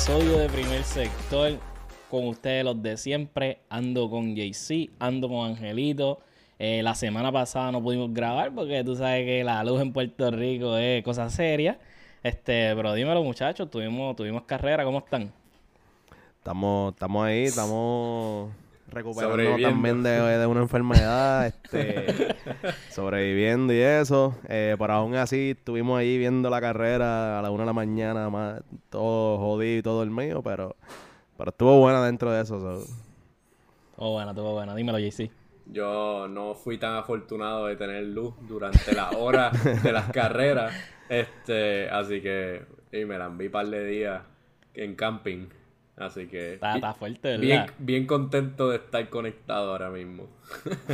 [0.00, 1.58] Episodio de Primer Sector.
[2.10, 3.60] Con ustedes los de siempre.
[3.68, 6.20] Ando con JC, ando con Angelito.
[6.58, 10.30] Eh, la semana pasada no pudimos grabar porque tú sabes que la luz en Puerto
[10.30, 11.78] Rico es cosa seria.
[12.22, 15.30] Este, pero dímelo muchachos, tuvimos, tuvimos carrera, ¿cómo están?
[16.38, 18.52] Estamos, estamos ahí, estamos
[18.90, 22.36] recuperando también de, una enfermedad, este,
[22.90, 24.36] sobreviviendo y eso.
[24.48, 28.30] Eh, pero aún así estuvimos ahí viendo la carrera a la una de la mañana,
[28.30, 30.76] más, todo jodido y todo el mío, pero,
[31.36, 32.56] pero estuvo buena dentro de eso.
[32.56, 34.74] Estuvo buena, estuvo buena.
[34.74, 35.30] Dímelo, JC.
[35.66, 40.74] Yo no fui tan afortunado de tener luz durante la hora de las carreras.
[41.08, 44.22] Este, así que y me la vi un par de días
[44.74, 45.48] en camping.
[46.00, 46.54] Así que.
[46.54, 47.42] Está, fuerte, ¿verdad?
[47.42, 50.28] Bien, bien, contento de estar conectado ahora mismo.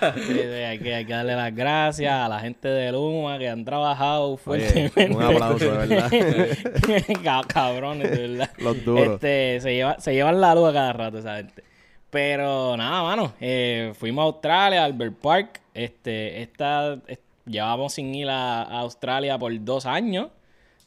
[0.00, 4.38] hay, que, hay, que, darle las gracias a la gente de Luma que han trabajado
[4.38, 5.10] fuertemente.
[5.14, 7.44] un aplauso, de verdad.
[7.48, 8.50] Cabrones, de verdad.
[8.56, 9.14] Los duros.
[9.16, 11.62] Este, se, lleva, se llevan la luz a cada rato esa gente.
[12.08, 13.34] Pero nada, mano.
[13.40, 15.60] Eh, fuimos a Australia, Albert Park.
[15.74, 16.98] Este, esta,
[17.44, 20.28] llevamos sin ir a Australia por dos años.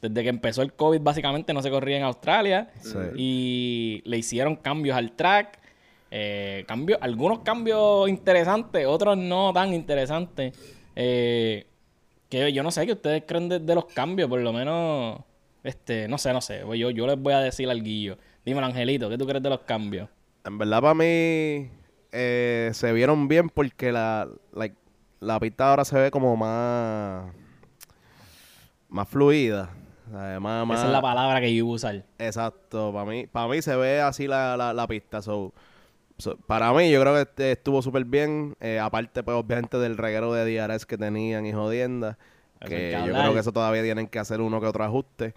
[0.02, 2.72] Desde que empezó el COVID, básicamente no se corría en Australia.
[3.16, 5.60] Y le hicieron cambios al track.
[6.10, 10.58] Eh, cambios, algunos cambios interesantes, otros no tan interesantes.
[10.96, 11.66] Eh,
[12.28, 15.20] que yo no sé qué ustedes creen de, los cambios, por lo menos.
[15.62, 16.64] Este, no sé, no sé.
[16.76, 18.18] Yo, yo les voy a decir al guillo.
[18.44, 20.08] Dímelo, Angelito, ¿qué tú crees de los cambios?
[20.44, 21.70] En verdad, para mí,
[22.10, 24.28] eh, se vieron bien porque la,
[25.20, 27.32] la pista ahora se ve como más.
[28.88, 29.70] más fluida.
[30.12, 32.04] Esa es la palabra que yo iba a usar.
[32.18, 32.92] Exacto.
[32.92, 35.22] Para mí, para mí se ve así la, la, pista.
[35.22, 35.52] So,
[36.46, 38.54] para mí, yo creo que este estuvo súper bien.
[38.60, 42.18] Eh, aparte, pues, obviamente, del reguero de DRS que tenían y jodienda.
[42.60, 45.34] Que yo creo que eso todavía tienen que hacer uno que otro ajuste.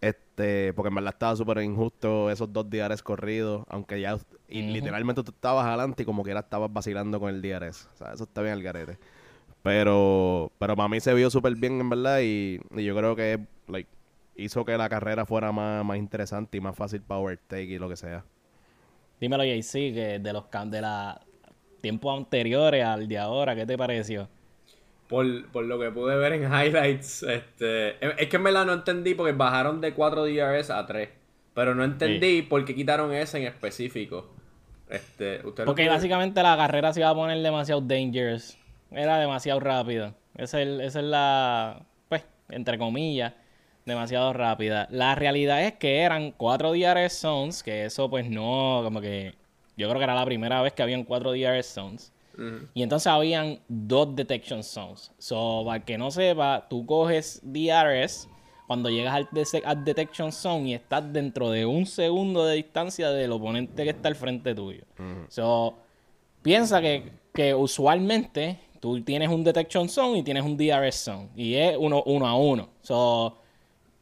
[0.00, 3.64] Este, porque en verdad estaba súper injusto esos dos DRS corridos.
[3.68, 7.40] Aunque ya, y literalmente tú estabas adelante y como que era estabas vacilando con el
[7.40, 7.88] DRS.
[7.94, 8.98] O sea, eso está bien el garete.
[9.62, 12.20] Pero, pero para mí se vio súper bien, en verdad.
[12.20, 13.90] Y, y yo creo que, like,
[14.36, 17.88] hizo que la carrera fuera más, más interesante y más fácil para overtake y lo
[17.88, 18.24] que sea.
[19.20, 21.20] Dímelo, JC, que de los de la
[21.80, 24.28] tiempos anteriores al de ahora, ¿qué te pareció?
[25.08, 29.32] Por, lo que pude ver en highlights, este, es que en verdad no entendí porque
[29.32, 31.08] bajaron de 4 DRS a 3.
[31.54, 34.28] Pero no entendí por qué quitaron ese en específico.
[34.90, 38.58] Este, porque básicamente la carrera se iba a poner demasiado dangerous.
[38.90, 40.12] Era demasiado rápido.
[40.36, 43.32] Esa es, esa es la, pues, entre comillas
[43.86, 44.88] demasiado rápida.
[44.90, 49.34] La realidad es que eran cuatro DRS zones, que eso pues no, como que
[49.76, 52.12] yo creo que era la primera vez que habían cuatro DRS zones.
[52.74, 55.10] Y entonces habían dos detection zones.
[55.16, 58.28] So, para que no sepa, tú coges DRS
[58.66, 59.14] cuando llegas
[59.64, 64.08] al, detection zone y estás dentro de un segundo de distancia del oponente que está
[64.08, 64.84] al frente tuyo.
[65.28, 65.78] So,
[66.42, 71.28] piensa que, que usualmente tú tienes un detection zone y tienes un DRS zone.
[71.36, 72.68] Y es uno, uno a uno.
[72.82, 73.38] So,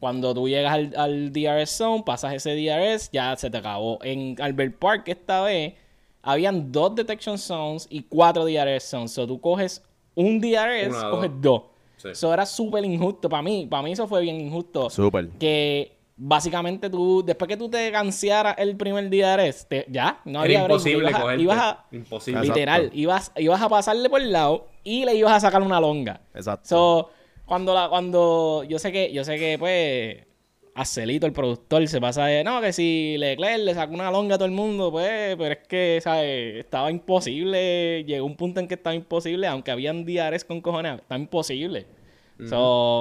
[0.00, 3.98] cuando tú llegas al, DRS zone, pasas ese DRS, ya se te acabó.
[4.02, 5.74] En Albert Park esta vez
[6.22, 9.12] habían dos detection zones y cuatro DRS zones.
[9.12, 9.82] So tú coges
[10.14, 11.62] un DRS, coges dos.
[12.04, 13.66] Eso era súper injusto para mí.
[13.68, 14.90] Para mí eso fue bien injusto.
[14.90, 15.30] Súper.
[15.30, 21.10] Que básicamente tú, después que tú te cansearas el primer DRS, ya, no había imposible
[21.38, 22.42] ibas a, imposible.
[22.42, 26.20] Literal, ibas, ibas a pasarle por el lado y le ibas a sacar una longa.
[26.34, 26.68] Exacto.
[26.68, 27.10] So,
[27.46, 30.34] cuando la, cuando yo sé que, yo sé que pues
[30.74, 34.38] Acelito, el productor, se pasa de, no, que si Leclerc le sacó una longa a
[34.38, 36.56] todo el mundo, pues, pero es que, ¿sabes?
[36.56, 41.20] Estaba imposible, llegó un punto en que estaba imposible, aunque habían diares con cojones, estaba
[41.20, 41.86] imposible.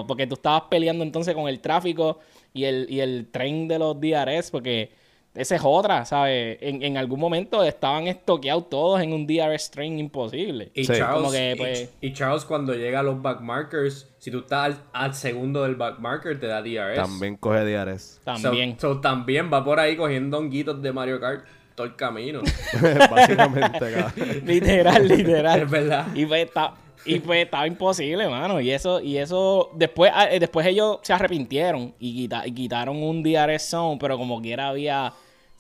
[0.08, 2.20] porque tú estabas peleando entonces con el tráfico
[2.54, 4.92] y el, y el tren de los DRS, porque
[5.36, 6.60] esa es otra, ¿sabes?
[6.62, 10.72] En, en, algún momento estaban estoqueados todos en un DRS train imposible.
[10.76, 15.64] Y, Charles, pues, y, Charles, cuando llega a los backmarkers, si tú estás al, segundo
[15.64, 16.98] del backmarker, te da DRS.
[16.98, 18.22] También coge DRS.
[18.24, 18.78] También.
[19.02, 22.42] también va por ahí cogiendo honguitos de Mario Kart todo el camino.
[23.10, 25.62] Básicamente, Literal, literal.
[25.64, 26.08] Es verdad.
[26.14, 26.48] Y pues,
[27.06, 28.62] y pues estaba imposible, mano.
[28.62, 33.24] Y eso, y eso, después, ah, eh, después ellos se arrepintieron y, y quitaron un
[33.24, 35.12] DRS zone, pero como quiera había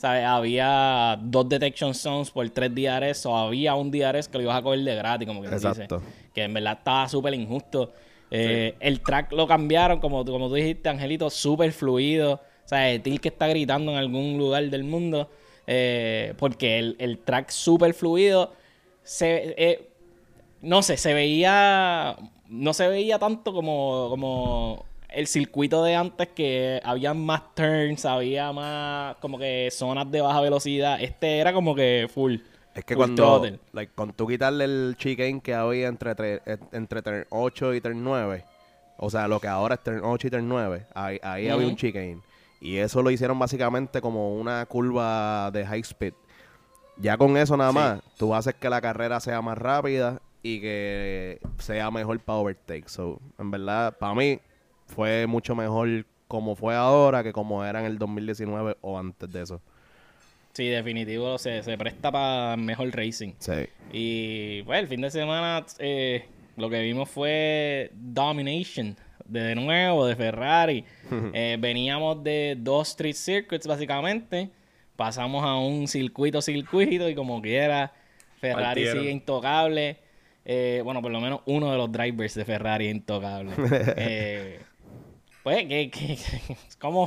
[0.03, 4.61] había dos detection zones por tres DRS o había un DRS que lo ibas a
[4.61, 5.99] coger de gratis, como que Exacto.
[5.99, 6.11] dice.
[6.33, 7.93] Que en verdad estaba súper injusto.
[8.31, 12.41] Eh, el track lo cambiaron, como, como tú dijiste, Angelito, súper fluido.
[12.65, 15.29] O sea, el que está gritando en algún lugar del mundo.
[15.67, 18.53] Eh, porque el, track súper fluido
[19.03, 19.53] se...
[19.57, 19.89] Eh,
[20.61, 22.17] no sé, se veía...
[22.47, 24.07] No se veía tanto como...
[24.09, 30.21] como el circuito de antes que había más turns, había más como que zonas de
[30.21, 31.01] baja velocidad.
[31.01, 32.35] Este era como que full.
[32.75, 36.57] Es que full cuando, like, con tú quitarle el chicane que había entre, tre- eh,
[36.71, 38.43] entre turn 8 y turn 9,
[38.97, 41.75] o sea, lo que ahora es turn 8 y turn 9, ahí, ahí había un
[41.75, 42.19] chicane.
[42.59, 46.13] Y eso lo hicieron básicamente como una curva de high speed.
[46.97, 47.77] Ya con eso nada Sí.
[47.77, 52.87] más, tú haces que la carrera sea más rápida y que sea mejor para overtake.
[52.87, 54.39] So, en verdad, para mí
[54.93, 59.41] fue mucho mejor como fue ahora que como era en el 2019 o antes de
[59.41, 59.61] eso.
[60.53, 63.33] Sí, definitivo, se, se presta para mejor racing.
[63.39, 63.67] Sí.
[63.91, 66.25] Y pues el fin de semana eh,
[66.57, 68.95] lo que vimos fue Domination
[69.25, 70.85] de nuevo de Ferrari.
[71.33, 74.49] Eh, veníamos de dos street circuits básicamente.
[74.95, 77.93] Pasamos a un circuito circuito y como quiera
[78.39, 78.99] Ferrari Partieron.
[78.99, 79.97] sigue intocable.
[80.45, 83.51] Eh, bueno, por lo menos uno de los drivers de Ferrari es intocable.
[83.97, 84.59] Eh,
[85.43, 86.17] pues, ¿qué, qué,
[86.79, 87.05] cómo,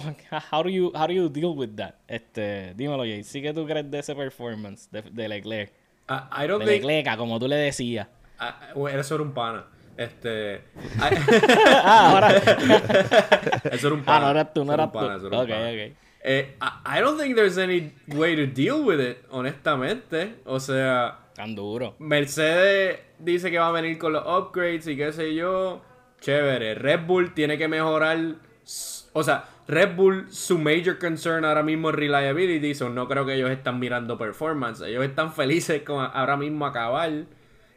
[0.53, 1.95] how do you, how do you deal with that?
[2.07, 3.25] Este, dímelo, Jay.
[3.25, 5.73] ¿Sí que tú crees de ese performance de, de Leclerc?
[6.09, 6.85] I, I don't De think...
[6.85, 8.07] Leclerc, como tú le decías.
[8.39, 8.59] Ah,
[8.93, 9.65] eso era un pana.
[9.97, 10.63] Este.
[11.01, 12.37] ah, ahora.
[13.73, 14.21] eso era un ah, pana.
[14.21, 14.99] no eras tú, no eras tú.
[14.99, 15.71] era un Ok, pana.
[15.71, 15.93] ok.
[16.29, 20.35] Eh, I, I don't think there's any way to deal with it, honestamente.
[20.45, 21.95] O sea, Tan duro.
[21.99, 25.83] Mercedes dice que va a venir con los upgrades y qué sé yo.
[26.21, 26.75] Chévere.
[26.75, 28.19] Red Bull tiene que mejorar.
[29.13, 32.75] O sea, Red Bull, su major concern ahora mismo es reliability.
[32.75, 34.81] So no creo que ellos están mirando performance.
[34.83, 37.11] Ellos están felices con ahora mismo acabar.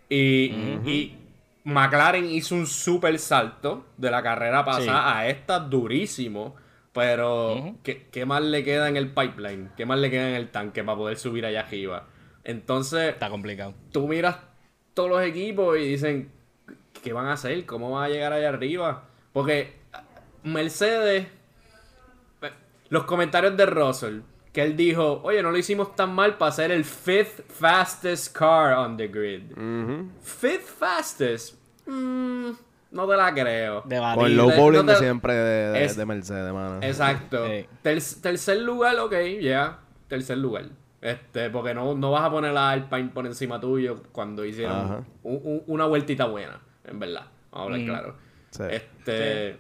[0.10, 0.46] Y,
[0.86, 1.18] y
[1.64, 6.56] McLaren hizo un super salto de la carrera pasada a esta durísimo.
[6.92, 9.70] Pero, ¿qué, qué más le queda en el pipeline?
[9.78, 12.08] ¿Qué más le queda en el tanque para poder subir allá arriba?
[12.44, 13.76] Entonces, Está complicado.
[13.92, 14.38] tú miras
[14.96, 16.32] todos los equipos y dicen,
[17.04, 17.66] ¿qué van a hacer?
[17.66, 19.04] ¿Cómo van a llegar allá arriba?
[19.34, 19.74] Porque
[20.44, 21.28] Mercedes,
[22.42, 22.52] eh,
[22.90, 24.20] los comentarios de Russell,
[24.54, 28.74] que él dijo, oye, no lo hicimos tan mal para ser el fifth fastest car
[28.74, 29.44] on the grid.
[30.22, 31.56] Fifth fastest,
[31.86, 32.52] Mm,
[32.92, 33.82] no te la creo.
[33.82, 36.78] Con el low no bowling te- siempre de, de- es- de Mercedes, mano.
[36.84, 37.48] Exacto.
[37.48, 37.66] Sí.
[37.82, 39.80] Ter- tercer lugar, ok, ya.
[40.08, 40.66] Tercer lugar.
[41.02, 45.04] Este, porque no, no vas a poner a Alpine por encima tuyo cuando hicieron Ajá.
[45.24, 47.26] un- un- una vueltita buena, en verdad.
[47.52, 47.86] Vamos a hablar Mm.
[47.86, 48.16] claro.
[48.52, 48.64] Sí.
[48.72, 49.58] Este.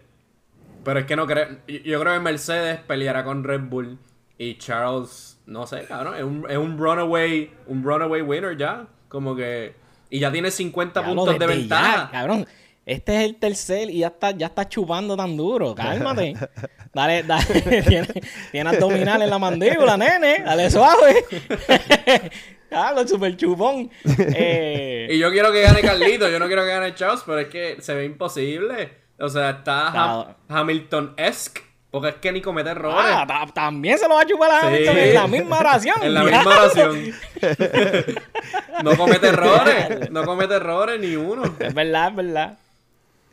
[0.83, 1.48] Pero es que no creo.
[1.68, 3.98] Yo creo que Mercedes peleará con Red Bull.
[4.38, 6.16] Y Charles, no sé, cabrón.
[6.16, 7.51] Es un, es un runaway.
[7.68, 8.88] Un runaway winner ya.
[9.10, 9.74] Como que.
[10.10, 12.06] Y ya tiene 50 Diablo, puntos de ventaja.
[12.06, 12.48] ya, cabrón.
[12.86, 15.75] Este es el tercer y ya está, ya está chupando tan duro.
[15.75, 16.33] Cálmate.
[16.94, 17.62] Dale, dale.
[17.88, 18.07] Tiene,
[18.51, 20.39] tiene abdominal en la mandíbula, nene.
[20.44, 21.24] Dale suave.
[22.69, 23.89] Claro, super chupón.
[24.36, 27.48] Eh, Y yo quiero que gane Carlito, yo no quiero que gane Charles, pero es
[27.48, 28.92] que se ve imposible.
[29.19, 30.36] O sea, está Claro.
[30.48, 31.62] Hamilton-esque,
[31.92, 32.98] porque es que ni comete errores.
[33.04, 34.68] ah, ta- también se lo va a chupar a Sí.
[34.68, 35.95] Hamilton en la misma oración.
[36.04, 36.38] en la diablo.
[36.49, 37.14] misma oración.
[38.83, 41.44] no comete errores, no comete errores ni uno.
[41.59, 42.57] Es verdad, es verdad.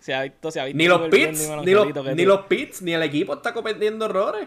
[0.00, 0.78] Se ha visto, se ha visto.
[0.78, 4.46] Ni los bien, pits, ni los, ni los pits, ni el equipo está cometiendo errores.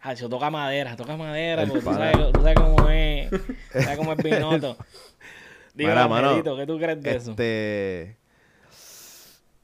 [0.00, 3.30] Ah, yo toca madera, toca madera, porque tú sabes, tú sabes cómo es.
[3.72, 4.76] sabes cómo es Binotto.
[5.74, 7.30] Dime, Mira, Angelito, ¿qué tú crees de eso?
[7.32, 8.16] Este.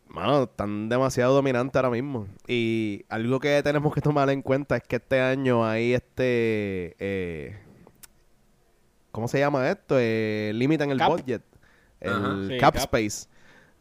[0.09, 2.29] Mano, están demasiado dominantes ahora mismo.
[2.47, 6.95] Y algo que tenemos que tomar en cuenta es que este año hay este.
[7.01, 7.59] eh,
[9.11, 9.97] ¿Cómo se llama esto?
[9.99, 11.11] Eh, Límite en el Cap.
[11.11, 11.43] budget.
[12.01, 12.49] El.
[12.49, 12.83] Sí, cap, cap.
[12.85, 13.29] space.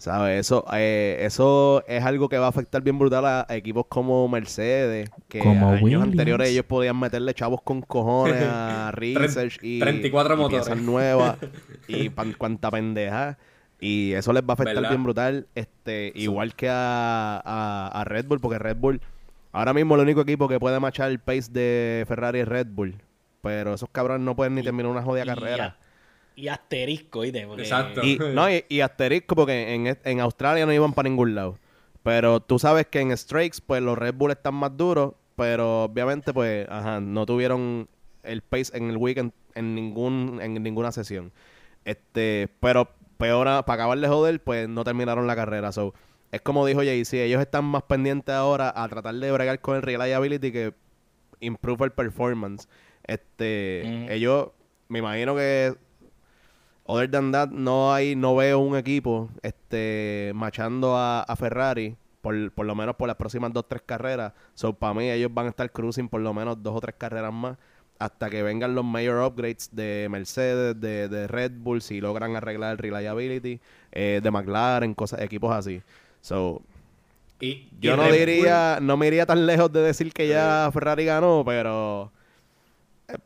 [0.03, 0.37] ¿Sabes?
[0.41, 4.27] Eso, eh, eso es algo que va a afectar bien brutal a, a equipos como
[4.27, 5.09] Mercedes.
[5.29, 6.03] Que Como años Williams.
[6.03, 10.67] anteriores ellos podían meterle chavos con cojones a research y, 34 y motores.
[10.67, 11.37] piezas nuevas
[11.87, 13.37] y pan- cuanta pendeja.
[13.79, 14.89] Y eso les va a afectar ¿Verdad?
[14.89, 15.47] bien brutal.
[15.55, 18.99] Este, igual que a, a- a Red Bull, porque Red Bull,
[19.53, 22.95] ahora mismo el único equipo que puede machar el pace de Ferrari es Red Bull.
[23.39, 25.77] Pero esos cabrones no pueden ni terminar una jodida Y carrera.
[26.35, 27.45] Y asterisco, ¿viste?
[27.45, 28.01] Porque- Exacto.
[28.03, 31.57] Y, no, y, y asterisco porque en, en Australia no iban para ningún lado.
[32.03, 36.33] Pero tú sabes que en Strikes, pues los Red Bull están más duros, pero obviamente,
[36.33, 37.87] pues, ajá, no tuvieron
[38.23, 41.31] el pace en el weekend en ningún en ninguna sesión.
[41.85, 45.71] Este, pero peor, a- para acabar de joder, pues no terminaron la carrera.
[45.71, 45.93] So,
[46.31, 49.75] es como dijo Jay, si ellos están más pendientes ahora a tratar de bregar con
[49.75, 50.73] el reliability que
[51.39, 52.67] improve el performance.
[53.05, 54.49] Este, ellos,
[54.87, 55.75] me imagino que
[56.85, 62.51] Other than that, no hay, no veo un equipo este machando a, a Ferrari por,
[62.51, 64.33] por lo menos por las próximas dos tres carreras.
[64.53, 67.31] So para mí ellos van a estar cruising por lo menos dos o tres carreras
[67.33, 67.57] más
[67.99, 72.71] hasta que vengan los mayor upgrades de Mercedes, de, de Red Bull, si logran arreglar
[72.73, 73.61] el reliability,
[73.93, 75.81] eh, de McLaren, cosas, equipos así.
[76.19, 76.61] So,
[77.39, 80.27] Y, Yo y no Red Bull- diría, no me iría tan lejos de decir que
[80.27, 82.22] ya Ferrari ganó, pero eh,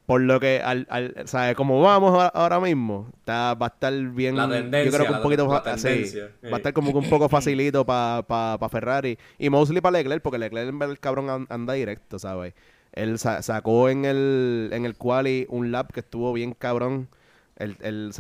[0.06, 1.56] por lo que, al, al, ¿sabes?
[1.56, 4.36] Como vamos a- ahora mismo, está, va a estar bien.
[4.36, 6.98] La tendencia, yo creo que la- un poquito la sí, va a estar como que
[6.98, 11.30] un poco facilito para Ferrari y mostly para Leclerc, porque Leclerc en verdad, el cabrón
[11.30, 12.54] an- anda directo, ¿sabes?
[12.94, 17.10] Él sa- sacó en el, en el quali un lap que estuvo bien cabrón,
[17.58, 18.12] el, el,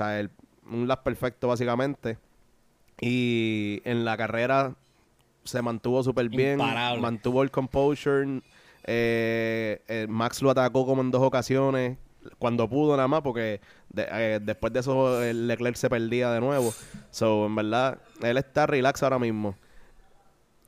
[0.70, 2.18] un lap perfecto básicamente.
[3.00, 4.76] Y en la carrera
[5.44, 7.02] se mantuvo súper bien, Imparable.
[7.02, 8.42] mantuvo el composure.
[8.88, 11.98] Eh, eh, Max lo atacó como en dos ocasiones,
[12.39, 16.39] cuando pudo nada más, porque de- eh, después de eso el Leclerc se perdía de
[16.41, 16.74] nuevo.
[17.12, 19.56] So, en verdad, él está relax ahora mismo.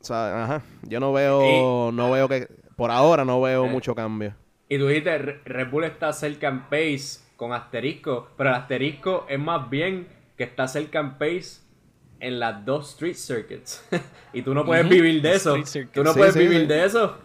[0.02, 2.48] O sea, ajá, yo no veo, no veo que,
[2.78, 3.70] por ahora no veo Eh.
[3.70, 4.34] mucho cambio.
[4.70, 9.26] Y tú dijiste, Re- Red Bull está cerca en pace con asterisco, pero el asterisco
[9.28, 10.08] es más bien
[10.38, 11.62] que está cerca en pace
[12.20, 13.84] en las dos street circuits.
[14.34, 15.56] y tú no puedes vivir de eso.
[15.94, 16.66] Tú no Sí, puedes sí, vivir sí.
[16.68, 17.18] de eso.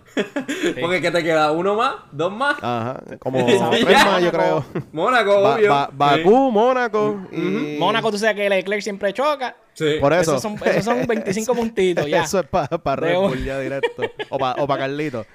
[0.81, 2.57] Porque que te queda uno más, dos más.
[2.63, 4.65] Ajá, como tres más, yo creo.
[4.93, 5.71] Mónaco, Ba- obvio.
[5.71, 7.77] Ba- Bakú, Mónaco y...
[7.81, 9.57] Mónaco, tú sabes que Leclerc siempre choca.
[9.73, 9.97] Sí.
[10.01, 10.37] Por eso.
[10.37, 12.23] Esos son, esos son 25 puntitos ya.
[12.23, 14.03] Eso es para De Red Bull ya directo.
[14.31, 15.27] O para o pa Carlito.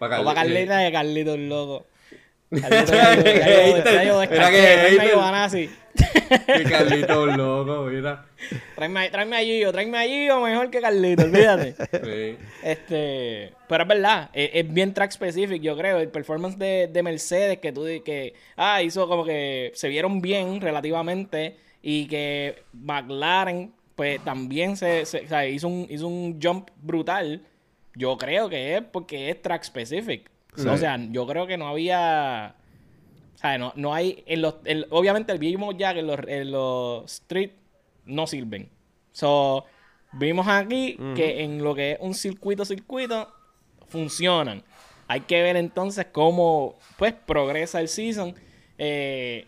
[0.00, 1.86] Pa' O para Carlita de Carlito el loco.
[2.50, 2.92] Carlito,
[4.30, 5.12] Mira que
[6.46, 8.24] Que Carlito loco, mira.
[8.74, 11.74] Tráeme, tráeme a Gio, tráeme a Gio mejor que Carlito, olvídate.
[12.04, 12.36] Sí.
[12.62, 15.98] Este, pero es verdad, es, es bien track specific, yo creo.
[15.98, 20.60] El performance de, de Mercedes que tú que ah, hizo como que se vieron bien
[20.60, 26.68] relativamente y que McLaren pues también se, se- o sea, hizo un hizo un jump
[26.82, 27.42] brutal.
[27.94, 30.30] Yo creo que es porque es track specific.
[30.54, 30.68] Sí.
[30.68, 32.54] O sea, yo creo que no había
[33.36, 36.50] o sea, no, no hay en los el- obviamente vimos ya que en los, en
[36.50, 37.50] los street
[38.06, 38.68] no sirven.
[39.12, 39.64] So,
[40.12, 43.32] vimos aquí que en lo que es un circuito circuito
[43.88, 44.62] funcionan.
[45.08, 48.34] Hay que ver entonces cómo pues progresa el season.
[48.78, 49.46] Eh,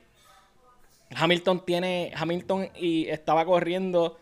[1.15, 4.19] Hamilton tiene Hamilton y estaba corriendo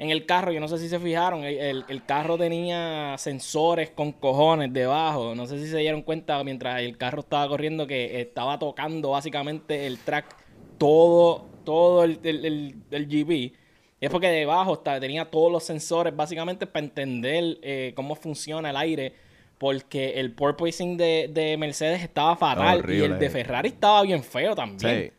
[0.00, 3.90] en el carro, yo no sé si se fijaron, el, el- el carro tenía sensores
[3.90, 8.20] con cojones debajo, no sé si se dieron cuenta mientras el carro estaba corriendo que
[8.20, 10.36] estaba tocando básicamente el track
[10.78, 13.30] todo, todo el, el, GP.
[13.32, 13.52] Y
[14.00, 18.76] es porque debajo está- tenía todos los sensores básicamente para entender eh, cómo funciona el
[18.76, 19.12] aire,
[19.58, 24.54] porque el porpoising de, de Mercedes estaba fatal y el de Ferrari estaba bien feo
[24.54, 24.78] también.
[25.10, 25.12] Sí.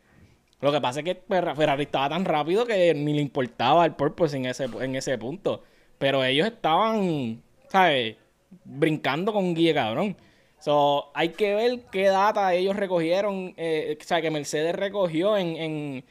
[0.62, 3.92] Lo que pasa es que Ferra- Ferrari estaba tan rápido que ni le importaba el
[3.94, 5.62] purpose en ese, en ese punto.
[5.98, 8.16] Pero ellos estaban, ¿sabes?
[8.64, 10.16] Brincando con Guille Cabrón.
[10.60, 15.56] So, hay que ver qué data ellos recogieron, eh, o sea, que Mercedes recogió en,
[15.56, 16.04] en,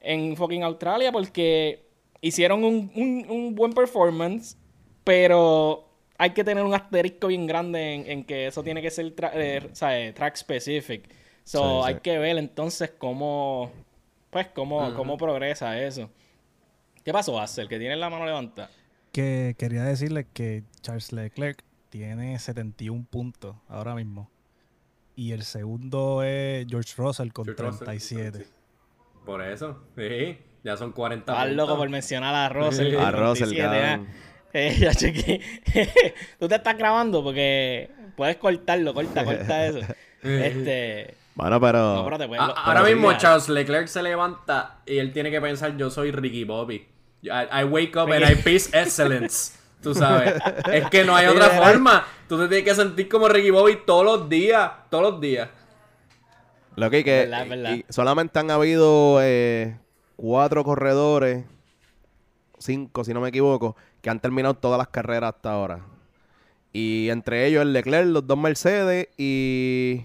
[0.00, 1.80] en fucking Australia porque
[2.20, 4.58] hicieron un, un- un buen performance,
[5.04, 5.88] pero
[6.18, 9.32] hay que tener un asterisco bien grande en, en que eso tiene que ser tra-
[9.34, 10.14] eh, ¿sabes?
[10.14, 11.08] track specific.
[11.44, 11.94] So, Sí, sí.
[11.94, 13.70] hay que ver entonces cómo,
[14.44, 16.10] pues, cómo, cómo progresa eso.
[17.04, 17.68] ¿Qué pasó, Axel?
[17.68, 18.70] Que tiene la mano levantada.
[19.12, 24.30] Que quería decirles que Charles Leclerc tiene 71 puntos ahora mismo.
[25.14, 28.38] Y el segundo es George Russell con George Russell, 37.
[28.38, 28.50] sí.
[29.24, 30.38] Por eso, sí.
[30.62, 32.94] Ya son 40 Estás loco por mencionar a Russell.
[32.98, 34.06] A Russell, 37, cabrón.
[34.08, 34.12] ah.
[34.52, 35.40] Eh, ya chequé.
[36.38, 39.80] Tú te estás grabando porque puedes cortarlo, corta, corta eso.
[40.22, 41.14] Este.
[41.36, 41.94] Bueno, pero...
[41.96, 44.98] No, pero te puedes- A- lo- Ah, ahora pero mismo Charles Leclerc se levanta y
[44.98, 46.88] él tiene que pensar yo soy Ricky Bobby.
[47.22, 47.28] I,
[47.60, 49.52] I wake up and I peace excellence.
[49.82, 50.34] Tú sabes.
[50.72, 52.04] es que no hay otra forma.
[52.28, 54.70] Tú te tienes que sentir como Ricky Bobby todos los días.
[54.90, 55.48] Todos los días.
[56.74, 57.70] Lo que, que Verdad, verdad.
[57.74, 59.78] y solamente han habido eh,
[60.16, 61.44] cuatro corredores,
[62.58, 65.80] cinco si no me equivoco, que han terminado todas las carreras hasta ahora.
[66.72, 70.04] Y entre ellos el Leclerc, los dos Mercedes y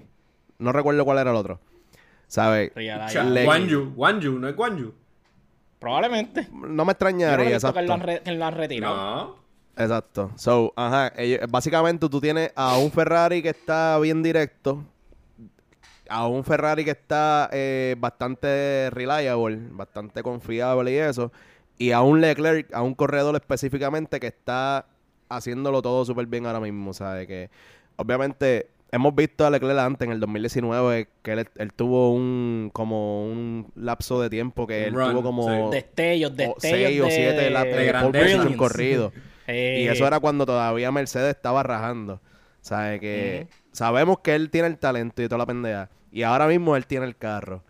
[0.62, 1.60] no recuerdo cuál era el otro.
[2.27, 2.72] ¿Sabes?
[2.75, 3.30] Real Cha- ahí.
[3.30, 3.94] Le- Guan Yu.
[3.94, 4.94] Guan Yu, no es Guan Yu.
[5.80, 6.48] Probablemente.
[6.51, 8.06] No me no extrañaría, visto que lo, han exacto.
[8.06, 8.96] re- que lo han retirado.
[8.96, 9.36] No.
[9.75, 10.32] Exacto.
[10.36, 14.84] So, ajá, ellos- básicamente tú tienes a un Ferrari que está bien directo,
[16.10, 21.32] a un Ferrari que está eh, bastante reliable, bastante confiable y eso,
[21.77, 24.86] y a un Leclerc, a un corredor específicamente que está
[25.30, 27.25] haciéndolo todo súper bien ahora mismo, ¿sabes?
[27.27, 27.50] Que
[27.96, 33.25] obviamente hemos visto a Leclerc antes en el 2019 que él, él tuvo un como
[33.25, 35.75] un lapso de tiempo que él run, tuvo como sí.
[35.75, 36.55] Destellos, o destellos.
[36.62, 38.01] seis o de- siete de de grandeza.
[38.05, 38.57] pole position brilliance.
[38.57, 39.13] corrido.
[39.48, 42.21] Eh, Y eso era cuando todavía Mercedes estaba rajando.
[42.62, 43.00] ¿Sabes?
[43.00, 45.89] Que sabemos que él tiene el talento y toda la pendeja.
[46.12, 47.63] Y ahora mismo él tiene el carro.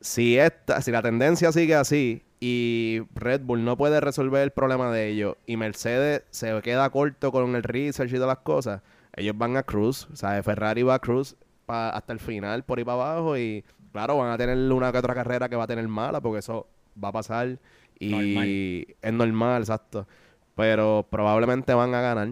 [0.00, 4.92] Si esta, si la tendencia sigue así, y Red Bull no puede resolver el problema
[4.92, 8.80] de ellos y Mercedes se queda corto con el research y todas las cosas,
[9.18, 12.78] ellos van a cruz, o sea, Ferrari va a cruz pa- hasta el final por
[12.78, 15.66] ahí para abajo y claro, van a tener una que otra carrera que va a
[15.66, 16.66] tener mala porque eso
[17.02, 17.58] va a pasar
[17.98, 18.96] y Normal.
[19.02, 20.06] es normal, exacto.
[20.54, 22.28] Pero probablemente van a ganar.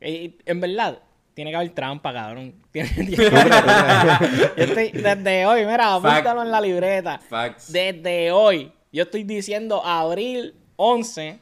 [0.00, 0.98] Y, en verdad,
[1.34, 2.54] tiene que haber trampa, cabrón.
[2.72, 6.06] Tiene- tiene que haber- Yo estoy, desde hoy, mira, Fact.
[6.06, 7.18] apúntalo en la libreta.
[7.18, 7.72] Facts.
[7.72, 11.38] Desde hoy, yo estoy diciendo abril 11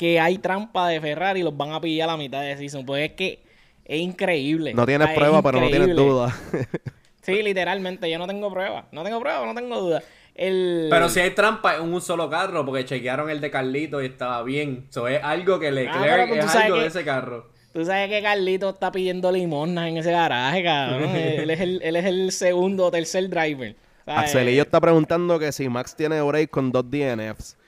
[0.00, 2.86] que hay trampa de Ferrari y los van a pillar a la mitad de season.
[2.86, 3.42] Pues es que
[3.84, 4.72] es increíble.
[4.72, 6.34] No tienes O sea, prueba, pero no tienes duda.
[7.22, 8.86] Sí, literalmente, yo no tengo prueba.
[8.92, 10.02] No tengo prueba, no tengo duda.
[10.34, 10.86] El...
[10.88, 14.42] Pero si hay trampa en un solo carro, porque chequearon el de Carlito y estaba
[14.42, 14.86] bien.
[14.88, 17.50] Eso es algo que Ah, Leclerc pero tú es algo que- de ese carro.
[17.74, 21.10] Tú sabes que Carlito está pidiendo limosnas en ese garaje, cabrón.
[21.14, 23.76] él, es el, él es el segundo o tercer driver.
[24.06, 24.20] ¿sabes?
[24.24, 27.58] Axelillo está preguntando que si Max tiene break con dos DNFs.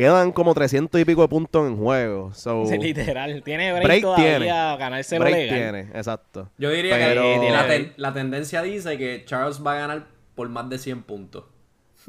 [0.00, 2.32] Quedan como 300 y pico de puntos en juego.
[2.34, 3.42] So, Sí, literal.
[3.44, 4.50] Tiene break, break todavía tiene.
[4.50, 5.56] a ganarse break legal.
[5.58, 6.48] tiene, exacto.
[6.58, 10.06] Yo diría Pero- que la, Tiene- ten- la tendencia dice que Charles va a ganar
[10.34, 11.44] por más de 100 puntos.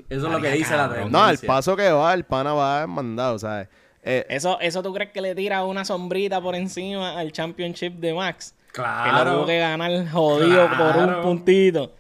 [0.10, 1.20] Eso es lo que dice la tendencia.
[1.20, 3.68] No, el paso que va, el pana va mandado, ¿sabes?
[4.04, 8.14] Eh, Eso, ¿Eso tú crees que le tira una sombrita por encima al championship de
[8.14, 8.56] Max?
[8.74, 9.34] Que lo Claro.
[9.36, 11.22] tuvo que ganar jodido por un Claro.
[11.24, 11.94] puntito.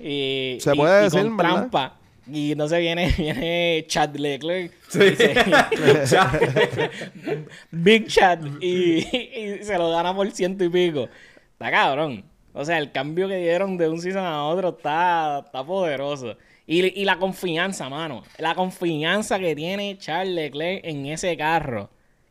[0.00, 1.52] Y, Se y- puede y decir, con ¿verdad?
[1.54, 1.97] trampa.
[2.30, 4.72] Y entonces viene, viene Chad Leclerc.
[4.88, 5.14] Sí.
[5.16, 5.34] se-
[7.70, 8.40] Big Chad.
[8.60, 11.08] Y, y se lo gana por ciento y pico.
[11.52, 12.24] Está cabrón.
[12.52, 16.36] O sea, el cambio que dieron de un season a otro está, está poderoso.
[16.66, 18.22] Y, y la confianza, mano.
[18.38, 21.90] La confianza que tiene Charles Leclerc en ese carro.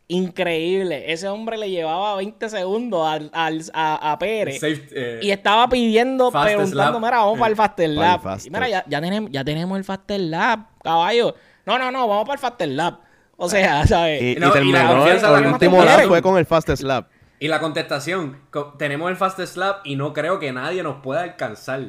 [0.10, 1.12] Increíble.
[1.12, 4.60] Ese hombre le llevaba 20 segundos al, al- a, a Pérez.
[4.62, 7.90] Safe- eh, Y estaba pidiendo, preguntando, mira, vamos para el Faster.
[7.90, 11.36] Y mira, ya, ya tenemos, ya tenemos el Faster Lap, caballo.
[11.66, 13.02] No, no, no, vamos para el Faster Lap.
[13.36, 14.22] O sea, ¿sabes?
[14.22, 17.10] y, y no, y la terminó el, el último lap fue con el fastest lap.
[17.40, 21.22] Y la contestación, co- tenemos el fastest lap y no creo que nadie nos pueda
[21.22, 21.82] alcanzar.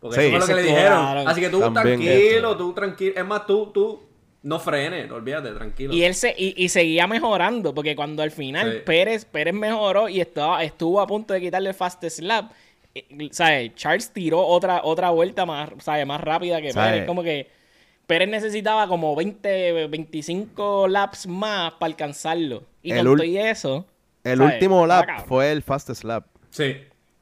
[0.00, 1.28] Porque Sí, eso fue lo que le dijeron.
[1.28, 3.12] Así que tú También tranquilo, tú tranquilo.
[3.16, 4.05] Es más, tú, tú
[4.46, 5.92] no frenes, olvídate, tranquilo.
[5.92, 8.78] Y él se, y, y seguía mejorando, porque cuando al final Sí.
[8.86, 12.52] Pérez, Pérez mejoró y estaba, estuvo a punto de quitarle el Fastest Lap,
[12.94, 13.74] eh, ¿sabes?
[13.74, 16.06] Charles tiró otra, otra vuelta más, ¿sabes?
[16.06, 16.90] más rápida que ¿Sabe?
[16.92, 17.06] Pérez.
[17.06, 17.50] Como que
[18.06, 22.62] Pérez necesitaba como 20, 25 laps más para alcanzarlo.
[22.82, 23.84] Y El con ul- todo y eso.
[24.22, 24.54] El ¿sabes?
[24.54, 26.24] último lap fue el fastest lap.
[26.50, 26.76] Sí.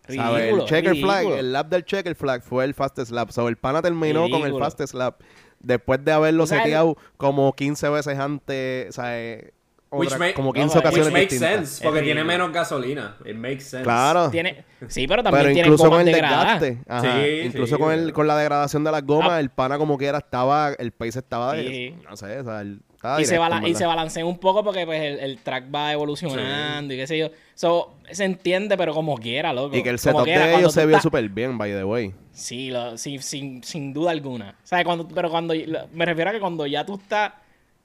[0.07, 0.43] ¿sabes?
[0.43, 3.31] Ridículo, El checker flag, el lap del checker flag fue el fastest lap.
[3.31, 4.65] So, el pana terminó con el Ridículo.
[4.65, 5.21] fastest lap.
[5.65, 9.53] Después de haberlo seteado como 15 veces antes, ¿sabes?
[9.91, 11.69] Which Otra- make- como no, 15 which ocasiones Which makes distintas.
[11.69, 13.17] sense, porque Es tiene menos gasolina.
[13.25, 13.85] It makes sense.
[13.85, 14.29] Claro.
[14.29, 17.81] Tiene, sí, pero también Pero tiene incluso gomas con el desgaste, ajá, Sí, incluso sí,
[17.81, 19.41] con, el, con la degradación de las gomas, Ah.
[19.41, 21.97] el pana como quiera estaba, el pace estaba, de- Sí.
[22.11, 23.89] no sé, o sea, el- estaba y, se directo, bala- en y se verdad.
[23.89, 27.31] balancea un poco porque pues el, el track va evolucionando y qué sé yo.
[27.55, 29.77] So, se entiende, pero como quiera, loco.
[29.77, 31.71] Y que el Como setup quiera, de ellos tú se vio estás- súper bien, by
[31.71, 32.13] the way.
[32.33, 34.57] Sí, lo- sí, sin, sin duda alguna.
[34.65, 34.85] ¿Sabes?
[34.85, 35.55] Cuando, pero cuando...
[35.55, 37.33] lo- Me refiero a que cuando ya tú estás...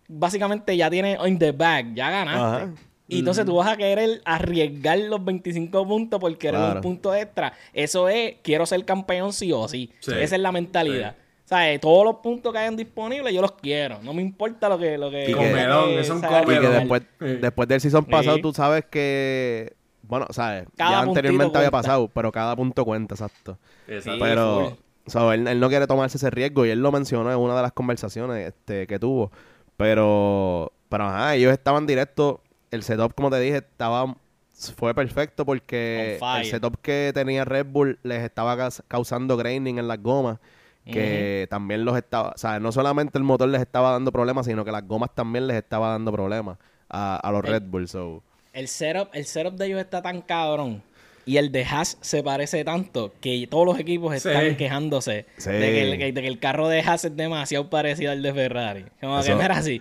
[0.08, 1.94] Básicamente ya tienes in the bag.
[1.94, 2.64] Ya ganaste.
[2.66, 2.74] Ajá.
[3.08, 6.76] Y entonces tú vas a querer arriesgar los 25 puntos por querer Claro.
[6.76, 7.54] un punto extra.
[7.74, 9.92] Eso es, quiero ser campeón sí o sí.
[10.00, 10.12] Sí.
[10.20, 11.16] Esa es la mentalidad.
[11.50, 11.82] ¿Sabes?
[11.82, 13.98] Todos los puntos que hayan disponibles yo los quiero.
[14.04, 15.00] No me importa lo que...
[15.00, 16.20] Lo que Y que- Comelón, es un.
[16.20, 17.26] Y que después, Sí.
[17.42, 18.42] después del season pasado, Sí.
[18.44, 19.74] tú sabes que.
[20.04, 21.88] Bueno, sabes, Cada ya anteriormente había cuenta.
[21.88, 23.58] pasado, pero cada punto cuenta, exacto.
[23.88, 24.24] Exacto.
[24.24, 24.74] Pero, full.
[25.08, 27.56] o sea, él, él no quiere tomarse ese riesgo y él lo mencionó en una
[27.56, 29.32] de las conversaciones este, que tuvo.
[29.76, 32.38] Pero, pero ajá, ellos estaban directos.
[32.70, 34.16] El setup, como te dije, estaba
[34.76, 38.56] fue perfecto porque el setup que tenía Red Bull les estaba
[38.88, 40.38] causando graining en las gomas.
[40.92, 44.64] Que también los estaba, o sea, no solamente el motor les estaba dando problemas, sino
[44.66, 46.58] que las gomas también les estaba dando problemas
[46.90, 47.88] a, a los El- Red Bull.
[47.88, 48.24] So.
[48.54, 50.84] El setup, el setup de ellos está tan cabrón.
[51.26, 54.30] Y el de Haas se parece tanto que todos los equipos Sí.
[54.30, 55.52] están quejándose Sí.
[55.52, 58.86] de, que el, de que el carro de Haas es demasiado parecido al de Ferrari.
[59.00, 59.80] Como que Eso- mira así.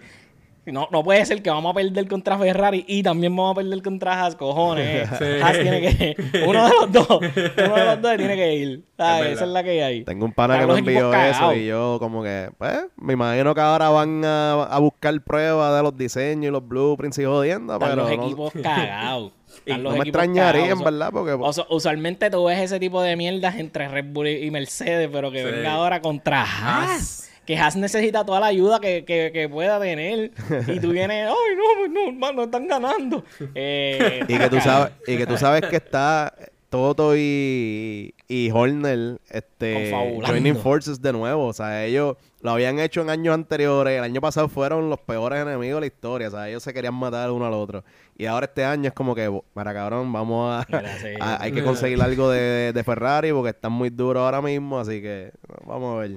[0.72, 3.82] No, no puede ser que vamos a perder contra Ferrari y también vamos a perder
[3.82, 5.08] contra Haas, cojones.
[5.18, 5.24] Sí.
[5.42, 6.16] Haas tiene que.
[6.46, 7.08] Uno de los dos.
[7.10, 8.84] Uno de los dos tiene que ir.
[8.96, 9.32] ¿sabes?
[9.34, 10.04] Esa es la que hay.
[10.04, 13.60] Tengo un pana que me envió eso y yo como que, pues, me imagino que
[13.60, 17.90] ahora van a, a buscar pruebas de los diseños y los blueprints y jodiendo, Están
[17.90, 19.32] pero los no, equipos cagados.
[19.66, 20.78] No me extrañaría, cagados.
[20.80, 24.26] en verdad, porque O sea, usualmente tú ves ese tipo de mierdas entre Red Bull
[24.28, 25.44] y Mercedes, pero que Sí.
[25.50, 27.27] venga ahora contra Haas.
[27.48, 30.32] Que Haas necesita toda la ayuda que, que, que pueda tener.
[30.66, 33.24] Y tú vienes, ay, no, no, hermano, están ganando.
[33.54, 36.34] Eh, y que tú sabes, y que tú sabes que está
[36.68, 39.90] Toto y, y Horner este,
[40.26, 41.46] joining forces de nuevo.
[41.46, 43.98] O sea, ellos lo habían hecho en años anteriores.
[43.98, 46.28] El año pasado fueron los peores enemigos de la historia.
[46.28, 47.84] O sea, ellos se querían matar uno al otro.
[48.16, 51.38] Y ahora este año es como que, para cabrón, vamos a...
[51.40, 54.78] Hay que conseguir algo de, de Ferrari porque están muy duros ahora mismo.
[54.78, 55.32] Así que
[55.66, 56.10] vamos a ver.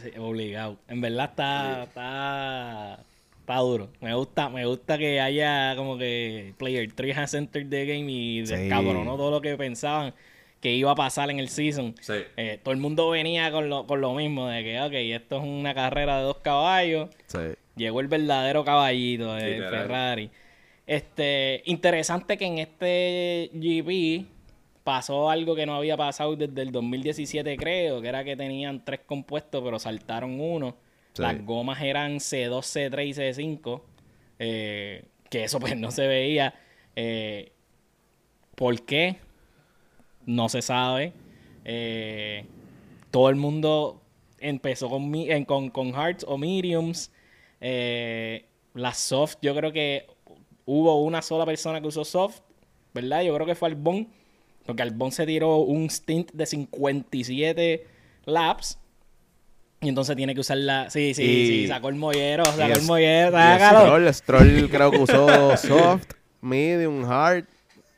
[0.00, 0.78] Sí, Obligado.
[0.88, 2.98] En verdad está, está,
[3.40, 3.88] está duro.
[4.00, 8.46] Me gusta, me gusta que haya como que Player 3 has entered the game y
[8.46, 8.54] Sí.
[8.54, 10.14] descabronó todo lo que pensaban
[10.62, 11.94] que iba a pasar en el season.
[12.00, 12.14] Sí.
[12.36, 15.42] Eh, todo el mundo venía con lo, con lo mismo, de que, ok, esto es
[15.42, 17.10] una carrera de dos caballos.
[17.26, 17.38] Sí.
[17.74, 19.70] Llegó el verdadero caballito de Literal.
[19.70, 20.30] Ferrari.
[20.86, 24.24] Este, interesante que en este GP
[24.84, 29.00] pasó algo que no había pasado desde el 2017, creo, que era que tenían tres
[29.04, 30.76] compuestos, pero saltaron uno.
[31.12, 31.22] Sí.
[31.22, 33.82] Las gomas eran C2, C3 y C5.
[34.38, 36.54] eh, que eso pues no se veía.
[36.94, 37.50] Eh,
[38.54, 39.16] ¿Por qué?
[40.26, 41.12] No se sabe.
[41.64, 42.44] Eh,
[43.10, 44.00] todo el mundo
[44.38, 47.10] empezó con, mi- en- con, con hards o mediums.
[47.60, 50.06] Eh, las soft, yo creo que
[50.64, 52.40] hubo una sola persona que usó soft,
[52.94, 53.22] ¿verdad?
[53.22, 54.08] Yo creo que fue Albon.
[54.64, 57.86] Porque Albon se tiró un stint de 57
[58.26, 58.78] laps.
[59.80, 60.88] Y entonces tiene que usar la.
[60.90, 63.80] Sí, sí, Y- sí, sacó el mollero, sacó el es- mollero, sácalo.
[64.12, 67.46] Stroll, Stroll creo que usó soft, medium, hard,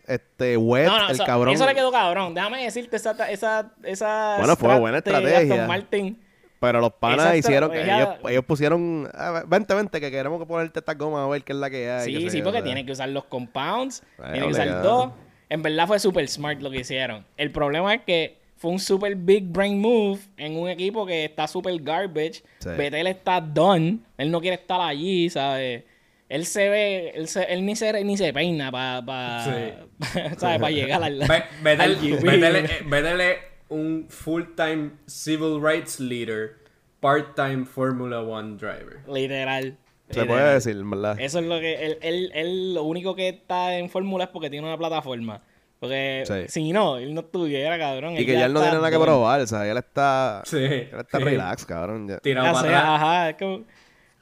[0.06, 1.54] este, wet, No, no, el eso, cabrón.
[1.54, 2.34] eso le quedó cabrón.
[2.34, 5.38] Déjame decirte esa, esa, esa Bueno, fue buena estrategia.
[5.38, 6.20] Aston Martin.
[6.60, 10.78] Pero los panas hicieron estrategia- ellos, ellos pusieron, ah, vente, vente, que queremos que ponerte
[10.78, 12.04] esta goma a ver qué es la que hay.
[12.06, 12.64] Sí, sí, porque o sea.
[12.64, 15.10] tiene que usar los compounds, Bueno, tiene que usar dos.
[15.50, 17.24] En verdad fue super smart lo que hicieron.
[17.36, 21.46] El problema es que fue un super big brain move en un equipo que está
[21.46, 22.42] super garbage.
[22.60, 22.70] Sí.
[22.78, 23.98] Vettel está done.
[24.16, 25.84] Él no quiere estar allí, ¿sabes?
[26.28, 29.44] Él se ve, él, se- él ni se ni se peina para pa,
[30.38, 30.58] ¿sabes?
[30.58, 31.20] Para llegar al,
[31.62, 33.36] Vettel es
[33.68, 36.56] un full-time civil rights leader,
[37.00, 39.00] part-time Formula One driver.
[39.08, 39.76] Literal.
[40.08, 40.26] Se literal.
[40.28, 41.20] puede decir, ¿verdad?
[41.20, 44.50] Eso es lo que él, él, él lo único que está en fórmula es porque
[44.50, 45.42] tiene una plataforma.
[45.80, 46.34] Porque Sí.
[46.48, 48.16] si no, él no estuviera, cabrón.
[48.16, 50.56] Y que ya él no tiene nada que probar, o sea, él está, Sí.
[50.56, 51.24] él está sí.
[51.24, 52.08] relax, cabrón.
[52.08, 52.18] ya.
[52.18, 52.84] Tirado Ya para atrás.
[52.86, 53.64] ajá, es como-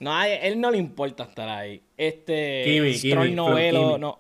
[0.03, 1.81] No, a él no le importa estar ahí.
[1.97, 2.63] Este.
[2.65, 3.99] Kimi, Stroll Kimi, no Flow ve lo- Kimi.
[4.01, 4.19] no.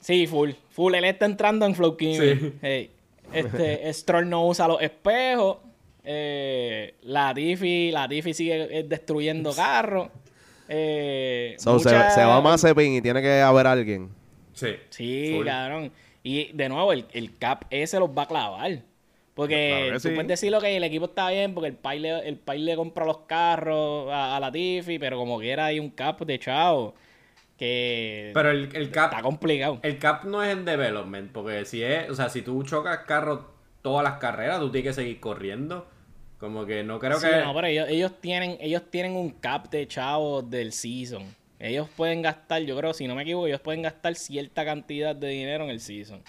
[0.00, 0.50] Sí, full.
[0.70, 0.94] Full.
[0.94, 2.16] Él está entrando en Flow Kimi.
[2.16, 2.52] Sí.
[2.62, 2.90] Hey,
[3.32, 5.58] Este, Stroll no usa los espejos.
[6.04, 10.08] Eh, la Tiffy, la Tiffy sigue eh, destruyendo carros.
[10.68, 14.10] Eh, So, se, mucha- se va Mazepin y tiene que haber alguien.
[14.52, 14.68] Sí.
[14.90, 15.46] Sí, Full.
[15.46, 15.92] cabrón.
[16.22, 18.82] Y de nuevo, el, el cap ese los va a clavar.
[19.40, 20.14] Porque Claro tú sí.
[20.14, 23.04] puedes decir que el equipo está bien porque el país le, el país le compra
[23.06, 26.94] los carros a, a la Tiffy, pero como quiera hay un cap de chavo
[27.56, 29.78] que Pero el, el cap está complicado.
[29.82, 33.40] El cap no es en development, porque si es, o sea, si tú chocas carros
[33.82, 35.86] todas las carreras, tú tienes que seguir corriendo.
[36.38, 37.36] Como que no creo Sí, que.
[37.36, 41.22] no, pero ellos, ellos tienen ellos tienen un cap de chavos del season.
[41.58, 45.28] Ellos pueden gastar, yo creo, si no me equivoco, ellos pueden gastar cierta cantidad de
[45.28, 46.22] dinero en el season.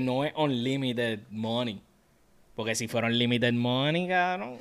[0.00, 1.80] No es unlimited money.
[2.54, 4.58] Porque si fuera unlimited money, cabrón.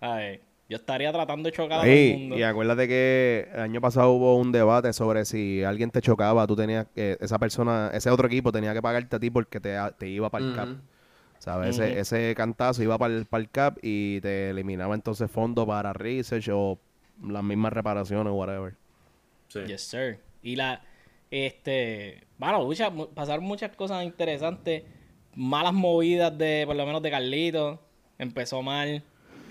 [0.00, 2.38] A ver, yo estaría tratando de chocar a todo el mundo.
[2.38, 6.54] y acuérdate que el año pasado hubo un debate sobre si alguien te chocaba, tú
[6.56, 10.08] tenías que, esa persona, ese otro equipo tenía que pagarte a ti porque te, te
[10.08, 10.68] iba para el cap.
[10.68, 10.78] Ujú.
[11.38, 11.78] ¿Sabes?
[11.78, 15.92] ese, ese cantazo iba para el, para el cap y te eliminaba entonces fondos para
[15.94, 16.78] research o
[17.26, 18.74] las mismas reparaciones o whatever.
[19.48, 19.60] Sí.
[19.66, 20.18] Yes, sir.
[20.42, 20.82] Y la,
[21.30, 24.82] este, bueno, muchas, mu- pasaron muchas cosas interesantes,
[25.34, 27.80] malas movidas de, por lo menos de Carlito,
[28.18, 29.02] empezó mal,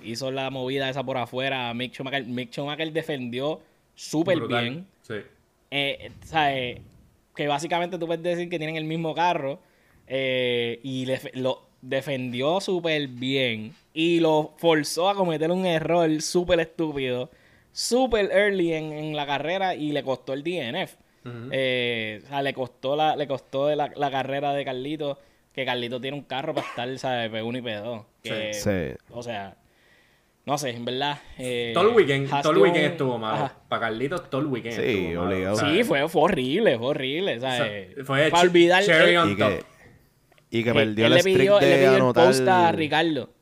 [0.03, 3.61] hizo la movida esa por afuera, Mick Schumacher, Mick Schumacher defendió
[3.95, 5.15] súper bien, Sí.
[5.71, 6.79] eh, ¿sabes?
[7.35, 9.59] Que básicamente tú puedes decir que tienen el mismo carro
[10.07, 17.29] eh, y lo defendió súper bien y lo forzó a cometer un error súper estúpido,
[17.71, 20.95] súper early en, en la carrera y le costó el DNF.
[21.51, 25.19] Eh, o sea, le costó la, le costó la, la carrera de Carlito,
[25.59, 27.31] que Carlito tiene un carro para estar, ¿sabes?
[27.31, 28.05] P1 y P2.
[28.23, 28.97] Que, Sí.
[29.11, 29.55] O sea,
[30.45, 31.19] no sé, en verdad.
[31.37, 33.45] eh, todo el weekend, todo el weekend un- estuvo malo.
[33.45, 33.55] Ajá.
[33.67, 35.55] Para Carlitos, todo el weekend Sí, obligado.
[35.57, 37.37] Sí, fue, fue horrible, fue horrible.
[37.37, 37.95] o sea, ¿sabes?
[38.05, 38.83] fue Para olvidar.
[38.83, 39.47] cherry él, on Y top.
[39.49, 39.63] que,
[40.51, 42.57] y que él- perdió él el pidió, streak él le de pidió el post a
[42.57, 42.75] anotar.
[42.77, 43.33] Ricardo.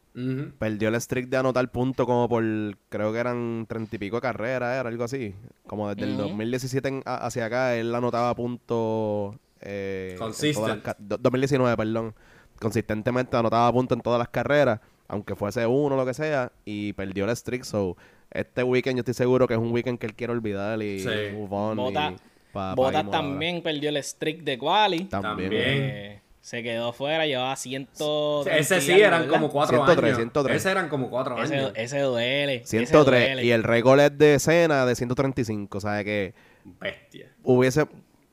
[0.57, 2.43] Perdió el streak de anotar puntos como por,
[2.89, 5.35] creo que eran treinta y pico de carreras, era algo así.
[5.67, 6.29] Como desde el Ujú.
[6.29, 9.35] 2017 en- a- hacia acá, él anotaba puntos.
[9.61, 10.55] Eh, en Consistent.
[10.55, 12.13] todas las ca- do- 2019, perdón.
[12.59, 16.93] Consistentemente anotaba puntos en todas las carreras, aunque fuese uno o lo que sea, y
[16.93, 17.63] perdió el streak.
[17.63, 17.95] So,
[18.31, 21.07] este weekend yo estoy seguro que es un weekend que él quiere olvidar y Sí.
[21.33, 21.77] move on.
[21.77, 22.15] Bota- y
[22.51, 23.27] pa- pa Bottas irnos ahora.
[23.29, 25.05] también perdió el streak de quali.
[25.05, 25.49] También.
[25.49, 25.53] También.
[25.55, 28.47] Eh, Se quedó fuera, llevaba ciento.
[28.47, 30.17] Ese sí eran como cuatro 103, años.
[30.17, 30.55] 103.
[30.55, 31.71] Ese eran como cuatro Ese, años.
[31.75, 32.55] ese duele.
[32.55, 33.25] ese 103.
[33.27, 33.43] duele.
[33.43, 35.77] Y el récord es de escena de 135.
[35.77, 36.33] O sea, que
[36.79, 37.33] Bestia.
[37.43, 37.85] hubiese...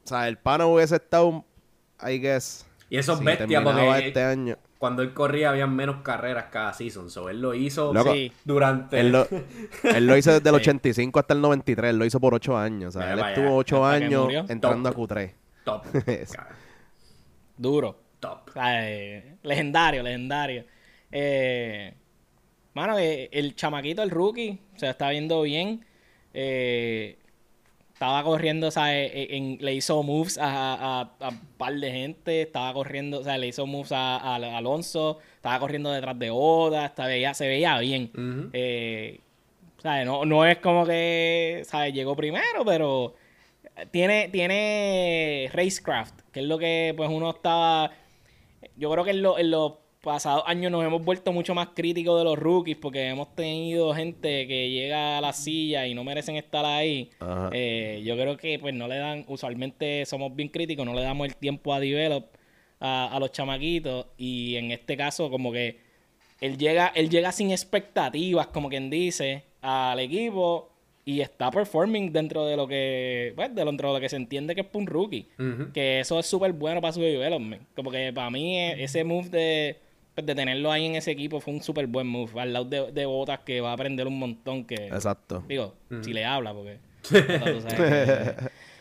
[0.04, 1.44] O sea, el pana hubiese estado...
[2.06, 2.66] I guess...
[2.90, 4.56] Y eso es si bestia porque este año.
[4.78, 7.10] cuando él corría habían menos carreras cada season.
[7.10, 8.30] So él lo hizo Loco, Sí.
[8.44, 9.00] durante.
[9.00, 9.26] Él lo,
[9.82, 10.60] él lo hizo desde el Sí.
[10.70, 11.90] 85 hasta el 93.
[11.90, 12.94] Él lo hizo por 8 años.
[12.94, 13.54] O sea, él estuvo allá.
[13.56, 14.98] 8 Hasta que años entrando Top.
[15.10, 15.32] a Q3.
[15.64, 15.84] Top.
[17.56, 17.98] Duro.
[18.20, 18.48] Top.
[18.48, 20.64] O sea, eh, legendario, legendario.
[21.10, 21.94] Eh,
[22.74, 25.84] mano, eh, el chamaquito, el rookie, se está viendo bien.
[26.32, 27.18] Eh,
[27.94, 32.42] estaba corriendo, o sea, eh, en- le hizo moves a, un par de gente.
[32.42, 35.18] Estaba corriendo, o sea, le hizo moves a, a Alonso.
[35.36, 36.86] Estaba corriendo detrás de Oda.
[36.86, 38.10] Estaba, veía- se veía bien.
[38.12, 38.50] Ujú.
[38.52, 39.20] Eh,
[39.82, 40.04] ¿sabes?
[40.06, 41.94] No, no es como que ¿sabes?
[41.94, 43.14] llegó primero, pero
[43.90, 47.90] tiene, tiene racecraft, que es lo que pues uno estaba...
[48.76, 49.72] Yo creo que en, lo- en los
[50.04, 54.46] pasados años nos hemos vuelto mucho más críticos de los rookies porque hemos tenido gente
[54.46, 57.10] que llega a la silla y no merecen estar ahí.
[57.52, 61.26] Eh, yo creo que pues no le dan, usualmente somos bien críticos, no le damos
[61.26, 62.26] el tiempo a develop
[62.80, 65.80] a, a los chamaquitos y en este caso como que
[66.40, 70.70] él llega, él llega sin expectativas, como quien dice, al equipo
[71.06, 74.62] y está performing dentro de lo que, pues, dentro de lo que se entiende que
[74.62, 75.26] es un rookie.
[75.72, 77.62] Que eso es súper bueno para su development.
[77.74, 79.76] Como que para mí eh, ese move de,
[80.14, 82.40] pues, de tenerlo ahí en ese equipo fue un súper buen move.
[82.40, 84.86] Al lado de, de Botas que va a aprender un montón que...
[84.88, 85.44] Exacto.
[85.48, 86.78] Digo, si le habla, porque...
[87.10, 88.34] Botas, tú sabes que-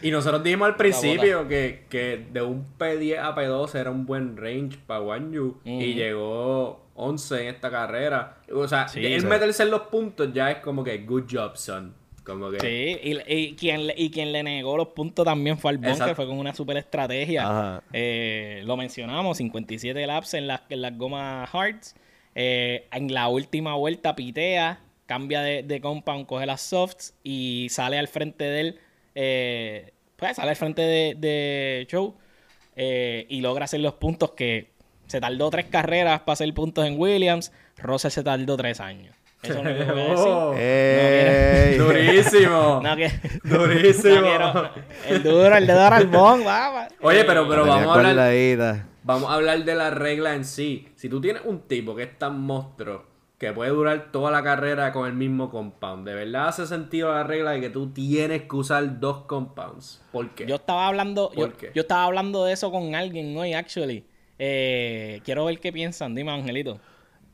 [0.07, 4.35] Y nosotros dijimos al principio que, que de un P10 a P12 era un buen
[4.37, 5.81] range para Wanyu y Ujú.
[5.97, 8.37] llegó 11 en esta carrera.
[8.53, 9.27] O sea, Sí, él sí.
[9.27, 11.95] meterse en los puntos ya es como que good job, son.
[12.23, 15.71] Como que Sí, y, y quien, le- y quien le negó los puntos también fue
[15.71, 16.11] Albon, Exacto.
[16.11, 17.81] que fue con una super estrategia.
[17.91, 21.95] Eh, lo mencionamos, 57 laps en las, en las gomas hards.
[22.35, 27.99] Eh, en la última vuelta pitea, cambia de, de compound, coge las softs y sale
[27.99, 28.79] al frente de él.
[29.15, 32.13] eh, pues sale al frente de, de Joe
[33.27, 34.71] y logra hacer los puntos que
[35.07, 37.51] se tardó tres carreras para hacer puntos en Williams.
[37.77, 39.15] Russell se tardó tres años.
[39.43, 40.27] Eso es lo que voy a decir.
[40.27, 41.77] Oh, ¡Ey!
[41.77, 42.81] durísimo.
[42.83, 43.11] No, que-
[43.43, 44.15] Durísimo.
[44.15, 44.69] no quiero-
[45.09, 48.83] el duro, el dedo de Albón, va, Oye, pero, pero vamos a hablar.
[49.03, 50.87] Vamos a hablar de la regla en sí.
[50.95, 53.03] Si tú tienes un tipo que es tan monstruo
[53.37, 57.23] que puede durar toda la carrera con el mismo compound, ¿de verdad hace sentido la
[57.23, 60.01] regla de que tú tienes que usar dos compounds?
[60.13, 60.45] ¿Por qué?
[60.45, 61.71] Yo estaba hablando, yo, ¿Por qué?
[61.75, 64.05] yo estaba hablando de eso con alguien hoy, actually.
[64.39, 66.15] Eh, quiero ver qué piensan.
[66.15, 66.79] Dime, Angelito.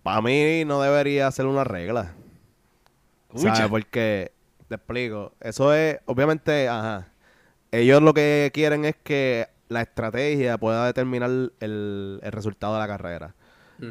[0.10, 2.15] Para mí no debería ser una regla.
[3.36, 3.67] ¿Sabes?
[3.69, 4.32] Porque,
[4.67, 7.10] te explico, eso es, obviamente, ajá.
[7.72, 12.88] Ellos lo que quieren es que la estrategia pueda determinar el, el resultado de la
[12.88, 13.36] carrera.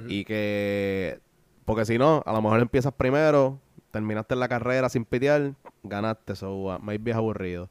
[0.09, 1.21] Y que,
[1.65, 3.61] porque si no, a lo mejor empiezas primero,
[3.93, 5.53] terminaste la carrera sin pitear,
[5.85, 7.71] ganaste, so uh, maybe es aburrido.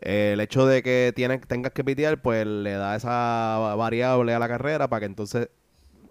[0.00, 4.38] Eh, el hecho de que tienes, tengas que pitear, pues le da esa variable a
[4.38, 5.48] la carrera para que entonces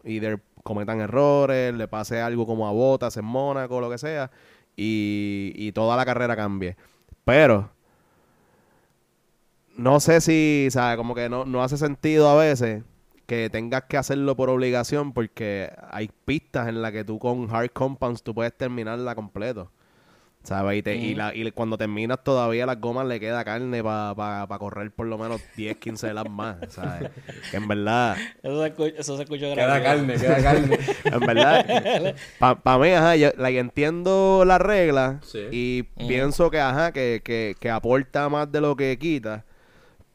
[0.07, 4.31] either cometan errores, le pase algo como a Botas en Mónaco, lo que sea,
[4.75, 6.75] y, y toda la carrera cambie.
[7.23, 7.69] Pero
[9.77, 12.83] no sé si, sea, como que no, no hace sentido a veces
[13.27, 17.71] que tengas que hacerlo por obligación porque hay pistas en las que tú con hard
[17.71, 19.69] compounds tú puedes terminarla completo.
[20.47, 20.77] ¿Sabes?
[20.79, 24.91] Y, te- y, la- y cuando terminas todavía las gomas le queda carne para correr
[24.91, 27.11] por lo menos 10, 15 laps más, ¿sabes?
[27.51, 30.79] Que en verdad, Eso se escuchó, eso se escuchó Queda carne, queda carne.
[31.03, 35.47] en verdad, para mí, ajá, yo like, entiendo la regla Sí.
[35.51, 39.43] y pienso que, ajá, que, que, que aporta más de lo que quita,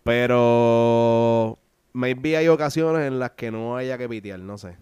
[0.03, 1.59] pero
[1.92, 4.77] maybe hay ocasiones en las que no haya que pitear, no sé.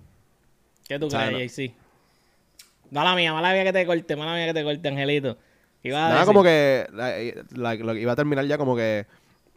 [0.86, 1.74] ¿Qué tú crees, JC?
[2.90, 5.36] Mala mía, mala mía que te corte, mala mía que te corte, Angelito.
[5.82, 6.26] ¿Qué ibas a Nada, decir?
[6.26, 9.06] como que la- la- iba a terminar ya como que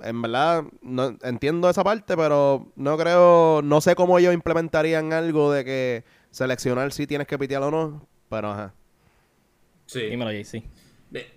[0.01, 5.51] en verdad no entiendo esa parte, pero no creo, no sé cómo ellos implementarían algo
[5.51, 8.73] de que seleccionar si tienes que pitear o no, pero ajá.
[9.85, 10.01] Sí.
[10.01, 10.63] Dímelo, JC.
[11.09, 11.27] De,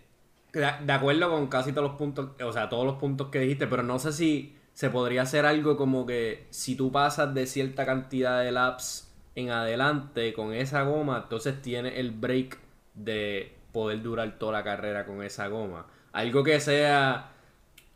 [0.53, 3.67] de- de acuerdo con casi todos los puntos, o sea, todos los puntos que dijiste,
[3.67, 7.85] pero no sé si se podría hacer algo como que si tú pasas de cierta
[7.87, 9.06] cantidad de laps
[9.37, 12.59] en adelante con esa goma, entonces tienes el break
[12.95, 15.87] de poder durar toda la carrera con esa goma.
[16.13, 17.33] Algo que sea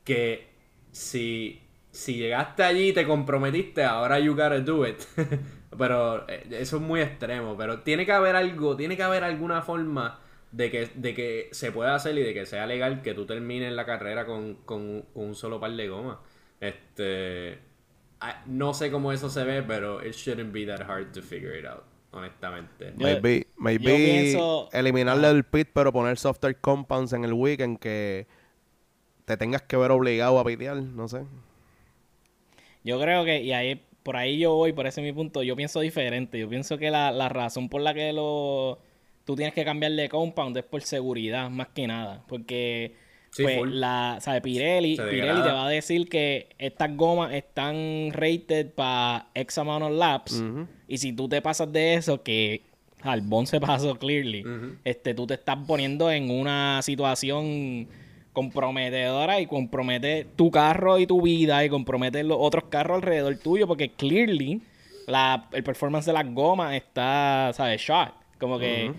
[0.05, 0.51] que
[0.93, 4.99] si, si llegaste allí y te comprometiste, ahora you gotta do it.
[5.79, 7.57] pero eh, eso es muy extremo.
[7.57, 10.21] Pero tiene que haber algo, tiene que haber alguna forma
[10.53, 13.73] de que, de que se pueda hacer y de que sea legal que tú termines
[13.73, 16.19] la carrera con, con, con un solo par de gomas.
[16.61, 17.70] Este.
[18.23, 21.59] I- no sé cómo eso se ve, pero it shouldn't be that hard to figure
[21.59, 22.93] it out, honestamente.
[22.97, 27.79] Yo- Maybe, maybe yo pienso- eliminarle el pit, pero poner software compounds en el weekend
[27.79, 28.27] que
[29.25, 31.23] te tengas que ver obligado a pitear, no sé.
[32.85, 35.55] Yo creo que, y ahí, por ahí yo voy, por ese es mi punto, yo
[35.57, 36.39] pienso diferente.
[36.39, 38.79] Yo pienso que la, la razón por la que lo
[39.25, 42.25] tú tienes que cambiar de compound es por seguridad, más que nada.
[42.27, 42.95] Porque
[43.31, 43.71] Sí, pues, full.
[43.75, 44.43] la, ¿sabes?
[44.43, 49.93] Pirelli, Pirelli te va a decir que estas gomas están rated para X amount of
[49.93, 50.43] laps.
[50.89, 52.63] Y si tú te pasas de eso, que
[53.03, 54.45] Albon se pasó clearly,
[54.85, 57.89] este, tú te estás poniendo en una situación
[58.33, 63.67] comprometedora y compromete tu carro y tu vida y compromete los otros carros alrededor tuyo
[63.67, 64.63] porque clearly
[65.07, 67.81] la, el performance de las gomas está, ¿sabes?
[67.81, 68.13] Shot.
[68.39, 68.93] Como que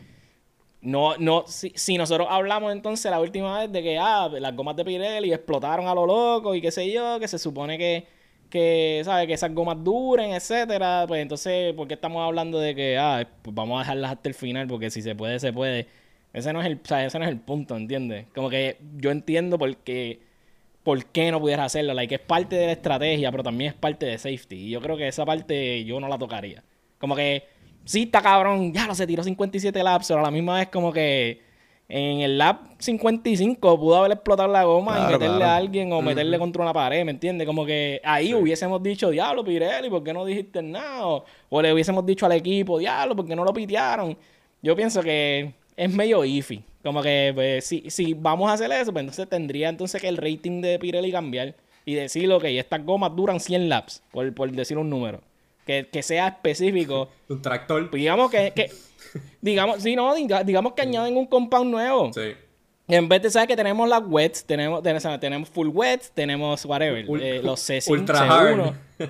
[0.82, 4.76] no, no, si, si nosotros hablamos entonces la última vez de que ah, las gomas
[4.76, 8.08] de Pirelli explotaron a lo loco y qué sé yo, que se supone que,
[8.50, 9.28] que ¿sabes?
[9.28, 13.56] Que esas gomas duren, etcétera, pues entonces, ¿por qué estamos hablando de que ah, pues
[13.56, 14.68] vamos a dejarlas hasta el final?
[14.68, 15.88] Porque si se puede, se puede.
[16.34, 18.28] Ese no es el, ese no es el punto, ¿entiendes?
[18.34, 20.22] Como que yo entiendo por qué,
[20.84, 24.06] por qué no pudieras hacerlo, like, es parte de la estrategia, pero también es parte
[24.06, 24.68] de safety.
[24.68, 26.64] Y yo creo que esa parte yo no la tocaría.
[27.00, 27.46] Como que,
[27.86, 30.92] sí está cabrón, ya lo se tiró 57 laps, pero a la misma vez como
[30.92, 31.42] que
[31.90, 35.46] en el lap 55 pudo haber explotado la goma y meterle claro.
[35.46, 37.46] a alguien o meterle contra una pared, ¿me entiendes?
[37.46, 41.06] Como que ahí hubiésemos dicho, diablo, Pirelli, ¿por qué no dijiste nada?
[41.06, 44.18] O, o le hubiésemos dicho al equipo, diablo, ¿por qué no lo pitearon?
[44.62, 46.64] Yo pienso que es medio iffy.
[46.84, 50.18] Como que pues, si, si vamos a hacer eso, pues entonces tendría entonces que el
[50.18, 54.78] rating de Pirelli cambiar y decir, ok, estas gomas duran 100 laps, por, por decir
[54.78, 55.22] un número.
[55.72, 57.10] Que, que sea específico.
[57.30, 57.90] Un tractor.
[57.90, 58.70] Pues digamos que, que
[59.42, 62.12] digamos, sí, no, diga- digamos que añaden un compound nuevo.
[62.14, 62.34] Sí.
[62.88, 67.06] En vez de saber que tenemos las wets, tenemos, tenemos, tenemos full wets, tenemos whatever,
[67.08, 69.06] Ul- eh, los C5, ultra C1, hard.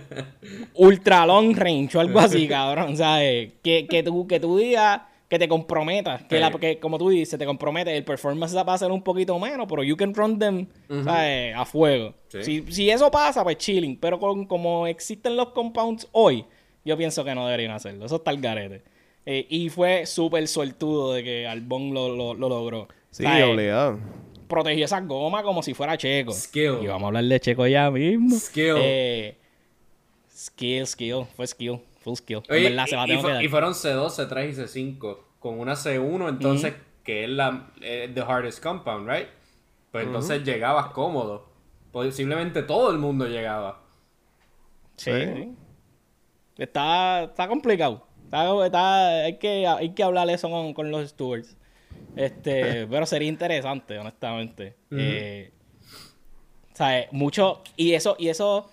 [0.76, 3.54] ultra long range o algo así, cabrón, ¿sabes?
[3.63, 6.41] Que, que, tú, que tú digas, que te comprometas, que, Sí.
[6.41, 9.65] la, que como tú dices, te compromete, el performance va a ser un poquito menos,
[9.69, 10.67] pero you can run them,
[11.05, 11.55] ¿sabes?
[11.55, 12.13] A fuego.
[12.27, 12.43] Sí.
[12.43, 16.43] Si, si eso pasa, pues chilling, pero con, como existen los compounds hoy,
[16.83, 18.83] yo pienso que no deberían hacerlo, eso está el garete.
[19.25, 22.89] Eh, y fue súper suertudo de que Albon lo, lo, lo logró.
[23.09, 23.45] Sí, ¿Sabes?
[23.45, 23.99] obligado.
[24.49, 26.33] protegió esa goma como si fuera Checo.
[26.33, 26.79] Skill.
[26.83, 28.35] Y vamos a hablar de Checo ya mismo.
[28.37, 28.75] Skill.
[28.79, 29.37] Eh,
[30.29, 31.23] skill, skill.
[31.37, 31.79] Fue skill.
[32.01, 32.41] Full skill.
[32.49, 33.43] Oye, en verdad, se la y, y tengo fu- que dar.
[33.43, 35.17] y fueron C2, C3 y C5.
[35.39, 39.27] Con una C1, entonces, que es la eh, the hardest compound, right?
[39.91, 41.49] Pues entonces llegabas cómodo.
[41.91, 43.81] Posiblemente todo el mundo llegaba.
[44.97, 45.11] Sí.
[46.57, 48.05] Está, está complicado.
[48.25, 51.57] Está, está- hay, que, hay que hablar eso con, con los stewards.
[52.15, 54.75] Este, pero sería interesante, honestamente.
[54.91, 55.51] Eh,
[56.73, 57.07] ¿sabes?
[57.11, 57.61] Mucho.
[57.75, 58.69] Y eso, y eso.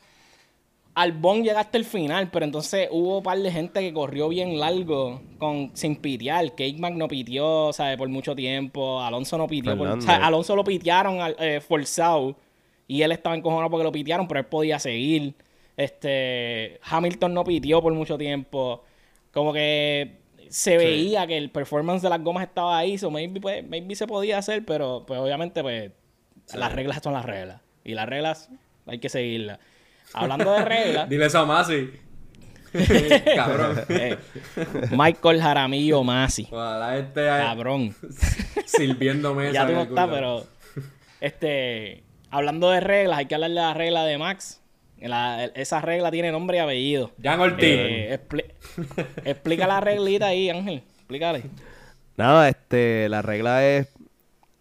[1.00, 4.58] Albón llega hasta el final, pero entonces hubo un par de gente que corrió bien
[4.58, 6.50] largo con, sin pitear.
[6.54, 7.96] Cakeman no pitió, ¿sabes?
[7.96, 9.00] Por mucho tiempo.
[9.00, 9.76] Alonso no pitió.
[9.78, 12.36] por- o sea, Alonso lo pitearon eh, forzado.
[12.86, 15.34] Y él estaba encojonado porque lo pitearon, pero él podía seguir.
[15.76, 16.78] Este.
[16.82, 18.82] Hamilton no pitió por mucho tiempo.
[19.32, 22.98] Como que se veía que el performance de las gomas estaba ahí.
[22.98, 25.92] So maybe, pues, maybe se podía hacer, pero pues obviamente, pues,
[26.54, 27.60] las reglas son las reglas.
[27.84, 28.50] Y las reglas
[28.86, 29.58] hay que seguirlas.
[30.14, 31.90] Hablando de reglas, Dile eso a Masi.
[33.36, 33.80] Cabrón.
[33.88, 34.18] eh,
[34.90, 36.46] Michael Jaramillo Masi.
[36.50, 37.94] Ojalá este Cabrón.
[38.66, 39.52] sirviendo mesa.
[39.52, 40.46] Ya tú no estás, pero.
[41.20, 42.04] Este.
[42.30, 44.60] Hablando de reglas, hay que hablar de la regla de Max.
[45.00, 47.10] La- esa regla tiene nombre y apellido.
[47.22, 47.64] Jan Ortiz.
[47.64, 48.52] Eh, expli-
[49.24, 50.82] explica la reglita ahí, Ángel.
[50.98, 51.44] Explícale.
[52.16, 53.88] Nada, este, la regla es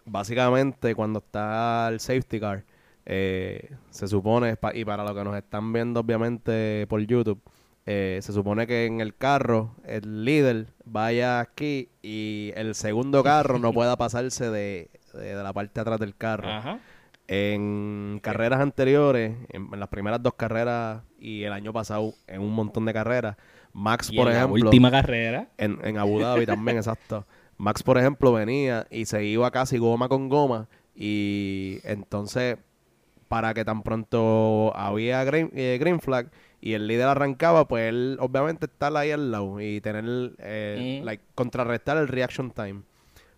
[0.06, 2.62] básicamente cuando está el safety car,
[3.10, 7.40] eh, se supone, y para los que nos están viendo obviamente por YouTube,
[7.86, 13.58] eh, se supone que en el carro el líder vaya aquí y el segundo carro
[13.58, 16.48] no pueda pasarse de, de- de la parte de atrás del carro.
[16.50, 16.78] Ajá.
[17.30, 22.52] En carreras anteriores, en, en las primeras dos carreras y el año pasado en un
[22.54, 23.36] montón de carreras,
[23.72, 25.48] Max, Y por en la ejemplo, última carrera.
[25.58, 27.26] en, en Abu Dhabi también, exacto.
[27.58, 32.56] Max, por ejemplo, venía y se iba casi goma con goma y entonces
[33.28, 38.16] para que tan pronto había green, eh, green flag y el líder arrancaba, pues él
[38.20, 41.04] obviamente estar ahí al lado y tener, eh, Mm.
[41.04, 42.82] like, contrarrestar el reaction time.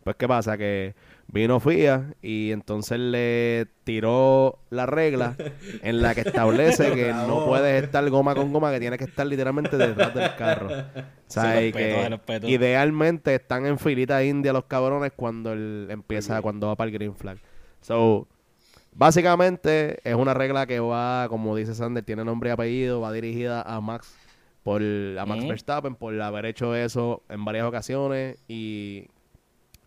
[0.05, 0.57] Pues, ¿qué pasa?
[0.57, 0.95] Que
[1.29, 5.37] vino FIA y entonces le tiró la regla
[5.83, 9.27] en la que establece que no puedes estar goma con goma, que tienes que estar
[9.27, 10.69] literalmente detrás del carro.
[11.31, 11.73] O sea, Sí, y
[12.09, 16.89] respeto, que idealmente están en filita india los cabrones cuando él empieza, cuando va para
[16.89, 17.39] el green flag.
[17.83, 18.27] So,
[18.93, 23.63] Básicamente es una regla que va, como dice Sander, tiene nombre y apellido, va dirigida
[23.63, 24.15] a Max
[24.63, 25.49] por a Max Ujú.
[25.49, 29.07] Verstappen por haber hecho eso en varias ocasiones y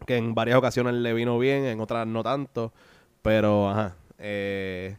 [0.07, 2.73] que en varias ocasiones le vino bien, en otras no tanto,
[3.21, 4.95] pero ajá, eh,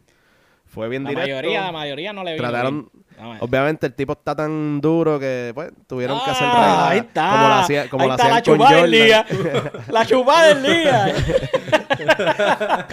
[0.64, 1.30] fue bien La directo.
[1.34, 3.03] mayoría, la mayoría no le vino Trataron, bien.
[3.16, 6.98] La obviamente el tipo está tan duro que pues tuvieron que hacer Ah, reglas ahí
[6.98, 7.30] está.
[7.30, 9.26] como la hacía, como Ahí la está hacían la con chupada del día.
[9.88, 11.14] La chupada del día.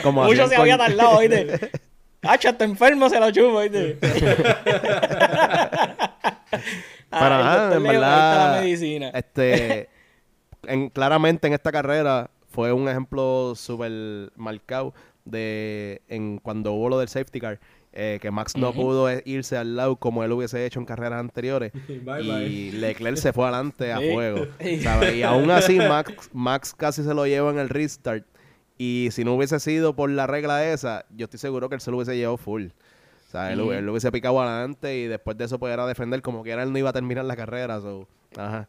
[0.04, 1.72] como Mucho se con- había tardado, ¿oíste?
[2.24, 3.62] Hacha, está enfermo, se lo chupa,
[7.12, 9.10] Ah, ajá, doctor en le dijo, "Ahí está verdad, la medicina.
[9.14, 9.90] este,
[10.68, 14.94] en, claramente en esta carrera fue un ejemplo súper marcado
[15.26, 17.60] de en cuando hubo lo del safety car,
[17.94, 21.20] eh, que Max no pudo e- irse al lado como él hubiese hecho en carreras
[21.20, 21.74] anteriores
[22.04, 24.48] Bye, y Leclerc se fue adelante a fuego.
[24.82, 25.16] ¿sabes?
[25.16, 28.26] Y aún así Max, Max casi se lo lleva en el restart
[28.78, 31.92] y si no hubiese sido por la regla esa, yo estoy seguro que él se
[31.92, 32.68] lo hubiese llevado full.
[33.28, 36.44] O sea, él, lo hubiese picado adelante y después de eso pues era defender como
[36.44, 37.80] que era él no iba a terminar la carrera.
[37.80, 38.68] so, ajá.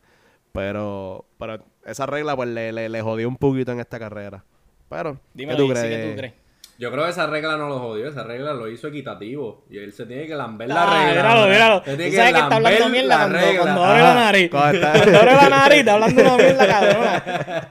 [0.52, 4.44] Pero, pero esa regla pues le, le, le jodió un poquito en esta carrera.
[4.88, 5.86] Pero, Dímelo, ¿qué tú crees?
[5.86, 6.34] ¿qué tú crees?
[6.78, 9.64] Yo creo que esa regla no lo jodió, esa regla lo hizo equitativo.
[9.70, 11.22] Y él se tiene que lamber la Ah, regla.
[11.22, 11.84] míralo, míralo.
[11.84, 13.60] Se tiene Tú sabes que está hablando mierda la cuando, regla.
[13.62, 14.50] cuando abre la nariz.
[14.50, 17.68] cuando abre la nariz, está hablando una mierda cabrona.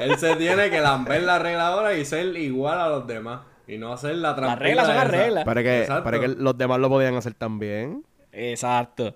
[0.00, 3.40] Él se tiene que lamber la regla ahora y ser igual a los demás.
[3.66, 5.44] Y no hacer la trampita reglas son las reglas.
[5.44, 6.04] Pero que, Exacto.
[6.04, 8.04] pero que los demás lo podían hacer también.
[8.32, 9.14] Exacto.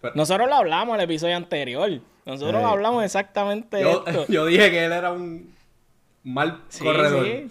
[0.00, 1.90] Pero- Nosotros lo hablamos en el episodio anterior.
[2.26, 2.68] Nosotros Sí.
[2.68, 4.26] hablamos exactamente Yo, esto.
[4.32, 5.54] yo dije que él era un
[6.24, 7.24] mal Sí, corredor.
[7.26, 7.46] sí.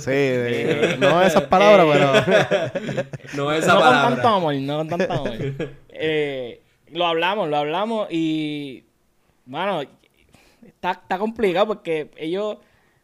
[0.00, 3.04] Sí, de- no esas palabras, pero...
[3.36, 4.02] No esa no palabra.
[4.02, 5.32] con tanto amor, no con tanto amor.
[5.88, 8.84] Eh, lo hablamos, lo hablamos y,
[9.46, 9.82] bueno,
[10.66, 12.58] está, está complicado porque ellos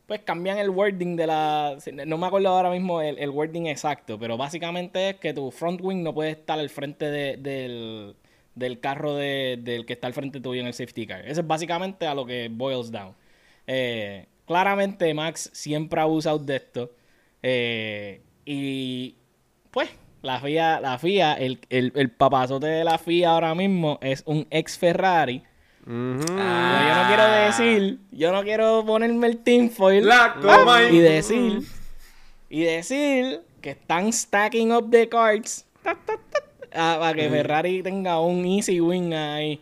[0.07, 1.77] pues cambian el wording de la...
[2.07, 5.81] No me acuerdo ahora mismo el, el wording exacto, pero básicamente es que tu front
[5.83, 8.17] wing no puede estar al frente de- del,
[8.55, 11.29] del carro de- del que está al frente tuyo en el safety car.
[11.29, 13.15] Eso es básicamente a lo que boils down.
[13.67, 16.91] Eh, claramente Max siempre ha abusado de esto.
[17.43, 19.15] Eh, y
[19.71, 19.91] pues
[20.23, 24.47] la FIA, la FIA el, el, el papazote de la FIA ahora mismo es un
[24.51, 25.45] ex Ferrari.
[25.87, 26.75] Ah.
[26.75, 31.63] Pero yo no quiero decir, yo no quiero ponerme el tinfoil La ah, y decir,
[32.51, 36.43] y decir que están stacking up the cards ta, ta, ta,
[36.75, 39.61] ah, para que Ferrari tenga un easy win ahí.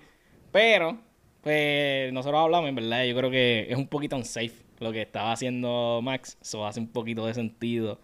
[0.51, 0.97] Pero,
[1.43, 5.33] pues nosotros hablamos, en verdad, yo creo que es un poquito unsafe lo que estaba
[5.33, 6.37] haciendo Max.
[6.41, 7.99] Eso hace un poquito de sentido.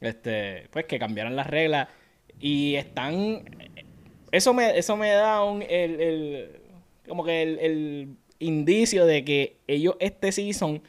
[0.00, 1.88] Este, pues que cambiaran las reglas
[2.38, 3.44] y están
[4.30, 6.60] eso me eso me da un el, el-
[7.08, 8.08] como que el, el
[8.40, 10.82] indicio de que ellos este season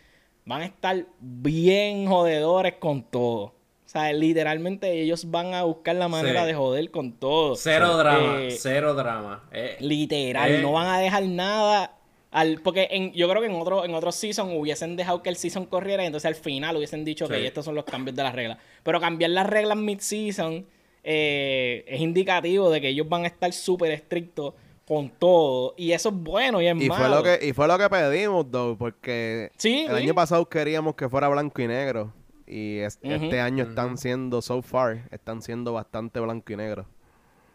[0.46, 3.44] van a estar bien jodedores con todo.
[3.86, 6.48] O sea, literalmente ellos van a buscar la manera Sí.
[6.48, 7.56] de joder con todo.
[7.56, 9.48] Cero drama, Eh, cero drama.
[9.54, 10.62] Eh, Literal, Eh.
[10.62, 11.97] no van a dejar nada.
[12.38, 15.36] Al, porque en, yo creo que en otro, en otro season hubiesen dejado que el
[15.38, 17.46] season corriera y entonces al final hubiesen dicho que Sí.
[17.46, 18.58] estos son los cambios de las reglas.
[18.84, 20.66] Pero cambiar las reglas mid-season
[21.04, 24.54] eh, es indicativo de que ellos van a estar súper estrictos
[24.86, 25.74] con todo.
[25.78, 27.16] Y eso es bueno y es Y fue, malo.
[27.18, 30.04] lo que, y fue lo que pedimos, though, porque Sí, el sí.
[30.04, 32.14] año pasado queríamos que fuera blanco y negro.
[32.46, 36.86] Y es- este año están siendo, so far, están siendo bastante blanco y negro.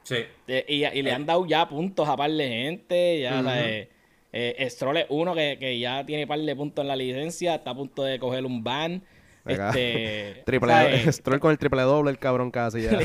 [0.03, 0.17] sí.
[0.49, 3.21] Eh, y, y le han dado ya puntos a par de gente.
[3.21, 3.43] Ya.
[3.43, 3.65] ¿sabes?
[3.67, 3.89] Eh,
[4.33, 7.55] Stroll es uno que, que ya tiene par de puntos en la licencia.
[7.57, 9.03] Está a punto de coger un ban.
[9.45, 9.71] Acá.
[9.71, 11.17] Este, Triple, ¿sabes?
[11.17, 12.93] Stroll con el triple doble, el cabrón casi ya.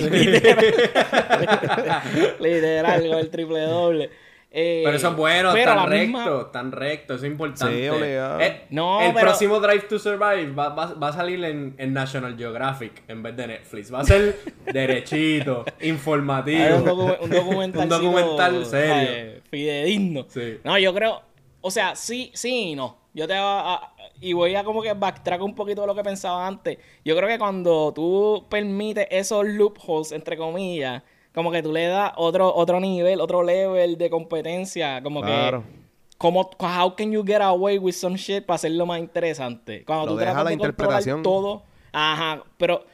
[2.40, 4.10] Literal, con el triple doble.
[4.50, 7.76] Eh, Pero eso es bueno, pero tan la misma- recto, tan recto, eso es importante.
[7.84, 8.40] Sí, obligado.
[8.40, 11.94] Eh, No, el pero- próximo Drive to Survive va, va- va a salir en, en
[11.94, 13.94] National Geographic en vez de Netflix.
[13.94, 14.40] Va a ser
[14.74, 16.78] derechito, informativo.
[16.78, 17.84] Un, docu- un documental.
[17.84, 19.42] Un documental serio.
[19.52, 20.26] Fidedigno.
[20.30, 20.60] Sí.
[20.64, 21.22] No, yo creo.
[21.62, 22.98] O sea, sí, sí y no.
[23.14, 26.04] Yo te a- a- y voy a como que backtrack un poquito de lo que
[26.04, 26.78] pensaba antes.
[27.04, 31.04] Yo creo que cuando tú permites esos loopholes, entre comillas,
[31.38, 35.04] como que tú le das otro, otro nivel, otro level de competencia.
[35.04, 35.62] Como Claro.
[35.62, 35.78] que.
[36.18, 39.86] Como, how can you get away with some shit para hacerlo más interesante?
[39.86, 41.22] Cuando Lo tú deja tratas la de controlar interpretación.
[41.22, 41.62] todo.
[41.92, 42.86] Ajá, pero.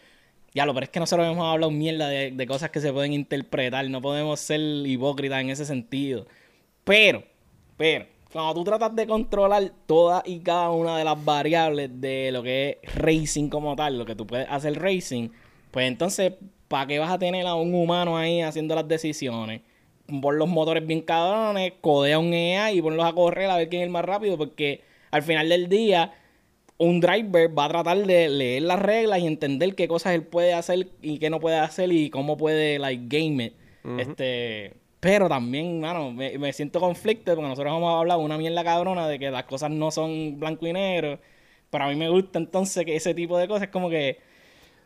[0.54, 3.14] Ya lo, pero es que nosotros hemos hablado mierda de, de cosas que se pueden
[3.14, 3.90] interpretar.
[3.90, 6.28] No podemos ser hipócritas en ese sentido.
[6.84, 7.24] Pero,
[7.78, 12.44] pero, cuando tú tratas de controlar todas y cada una de las variables de lo
[12.44, 15.30] que es racing como tal, lo que tú puedes hacer racing,
[15.72, 16.34] pues entonces,
[16.74, 19.62] ¿para qué vas a tener a un humano ahí haciendo las decisiones?
[20.08, 23.84] Pon los motores bien cabrones, codea un EA y ponlos a correr a ver quién
[23.84, 26.14] es el más rápido, porque al final del día,
[26.80, 30.56] un driver va a tratar de leer las reglas y entender qué cosas él puede
[30.56, 33.54] hacer y qué no puede hacer y cómo puede, like, game it.
[34.00, 39.08] Este, pero también, mano, me, me siento conflicto porque nosotros hemos hablado una mierda cabrona
[39.08, 41.20] de que las cosas no son blanco y negro.
[41.70, 44.33] Pero a mí me gusta entonces que ese tipo de cosas como que.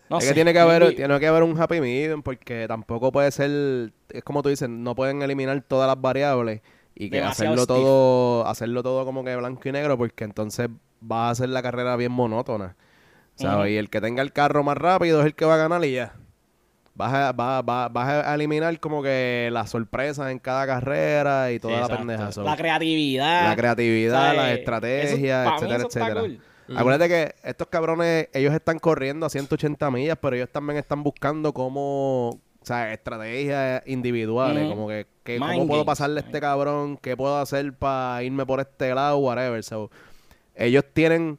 [0.09, 3.11] No es sé, que tiene que haber, tiene que haber un happy medium porque tampoco
[3.11, 6.61] puede ser, es como tú dices, no pueden eliminar todas las variables
[6.95, 7.75] y que Demasiado hacerlo stiff.
[7.85, 10.69] todo, hacerlo todo como que blanco y negro porque entonces
[11.03, 12.75] va a hacer la carrera bien monótona.
[13.35, 13.71] ¿sabes?
[13.73, 15.91] Y el que tenga el carro más rápido es el que va a ganar y
[15.93, 16.13] ya.
[16.95, 21.59] Vas a, va- va- vas a eliminar como que las sorpresas en cada carrera y
[21.59, 22.31] toda la pendeja.
[22.43, 23.49] La creatividad.
[23.49, 24.37] la creatividad, ¿sabes?
[24.37, 26.21] las Eso- estrategias, etcétera, etcétera.
[26.21, 26.39] cool.
[26.75, 31.53] Acuérdate que estos cabrones, ellos están corriendo a 180 millas, pero ellos también están buscando
[31.53, 35.05] cómo, o sea, estrategias individuales, como que,
[35.39, 39.63] cómo puedo pasarle a este cabrón, qué puedo hacer para irme por este lado, whatever.
[39.63, 39.89] So,
[40.55, 41.37] ellos tienen,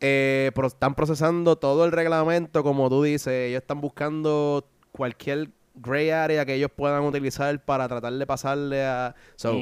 [0.00, 6.10] eh, pro- están procesando todo el reglamento, como tú dices, ellos están buscando cualquier gray
[6.10, 9.14] area que ellos puedan utilizar para tratar de pasarle a...
[9.36, 9.52] So.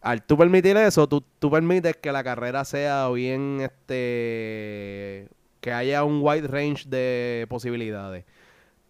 [0.00, 5.28] Al tú permitir eso, tú, tú permites que la carrera sea bien, este,
[5.60, 8.24] que haya un wide range de posibilidades.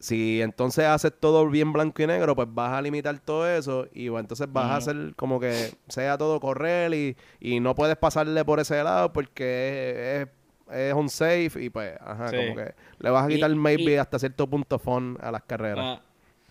[0.00, 4.08] Si entonces haces todo bien blanco y negro, pues vas a limitar todo eso y
[4.08, 8.44] bueno, entonces vas a hacer como que sea todo correr y, y no puedes pasarle
[8.44, 10.28] por ese lado porque es,
[10.72, 12.36] es, es unsafe y pues, ajá, Sí.
[12.36, 15.42] como que le vas a Y- quitar maybe y- hasta cierto punto fun a las
[15.42, 16.00] carreras.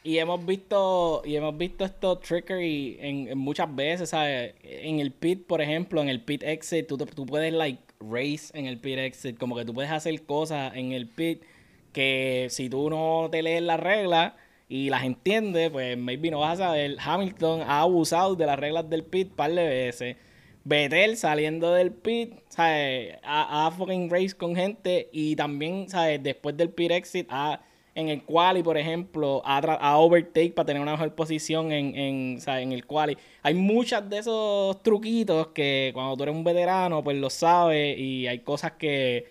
[0.07, 4.53] Y hemos visto y hemos visto esto trickery en, muchas veces, ¿sabes?
[4.63, 8.67] En el pit, por ejemplo, en el pit exit, tú, tú puedes like race en
[8.67, 11.43] el pit exit, como que tú puedes hacer cosas en el pit
[11.91, 14.31] que si tú no te lees las reglas
[14.69, 16.95] y las entiendes, pues maybe no vas a saber.
[17.03, 20.15] Hamilton ha abusado de las reglas del pit par de veces.
[20.63, 23.17] Vettel saliendo del pit, ¿sabes?
[23.23, 26.23] Ha fucking race con gente y también, ¿sabes?
[26.23, 27.59] Después del pit exit, ha,
[27.99, 32.39] en el quali, por ejemplo, tra- ha overtake para tener una mejor posición en, en,
[32.41, 32.63] ¿sabes?
[32.63, 33.17] en el quali.
[33.41, 38.27] Hay muchos de esos truquitos que cuando tú eres un veterano, pues lo sabes y
[38.27, 39.25] hay cosas que,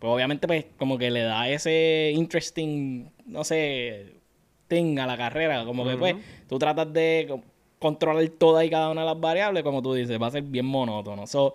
[0.00, 4.14] pues obviamente, pues como que le da ese interesting, no sé,
[4.68, 5.64] thing a la carrera.
[5.64, 6.16] Como que, pues,
[6.48, 7.42] tú tratas de co-
[7.78, 10.66] controlar todas y cada una de las variables, como tú dices, va a ser bien
[10.66, 11.26] monótono.
[11.26, 11.54] So,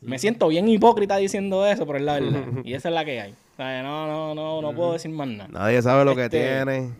[0.00, 2.44] me siento bien hipócrita diciendo eso, pero es la verdad.
[2.64, 3.34] y esa es la que hay.
[3.82, 5.48] No, no, no, no puedo decir más nada.
[5.48, 6.90] Nadie sabe lo que Este- tiene.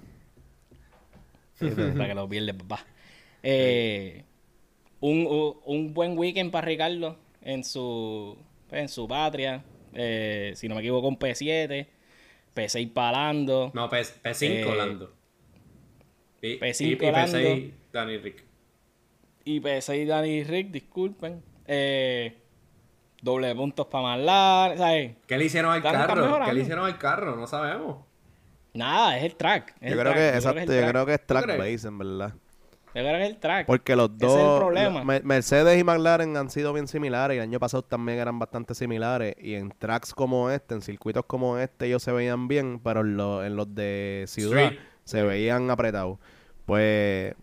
[1.97, 2.85] Para que lo pierdes, papá.
[3.45, 4.23] Eh,
[5.01, 8.39] un, un- un buen weekend para Ricardo en su,
[8.71, 9.65] en su patria.
[9.95, 11.87] Eh, si no me equivoco, un P7.
[12.55, 13.73] P6 palando.
[13.75, 15.13] No, P, P5 Eh, Lando.
[16.41, 17.75] Y, P5 y, y P6 Lando.
[17.93, 18.45] Danny Rick.
[19.45, 21.43] Y P6 Danny Rick, disculpen.
[21.67, 22.37] Eh,
[23.23, 24.77] doble puntos para Marlar.
[24.77, 25.17] ¿Sabes?
[25.27, 26.45] ¿Qué le hicieron al carro?
[26.45, 27.37] ¿Qué le hicieron al carro?
[27.37, 28.05] No sabemos.
[28.75, 29.75] Nada, es el track.
[29.81, 31.99] es Yo el creo track, que, yo exacto, yo creo que es track base, en
[31.99, 32.33] verdad.
[32.95, 33.67] Yo creo que es el track.
[33.67, 35.05] Porque los Ese es el dos, problema.
[35.05, 38.75] Me- Mercedes y McLaren han sido bien similares y el año pasado también eran bastante
[38.75, 43.01] similares y en tracks como este, en circuitos como este ellos se veían bien, pero
[43.01, 44.81] en, lo- en los de ciudad Street.
[45.05, 46.19] se veían apretados.
[46.67, 47.35] Pues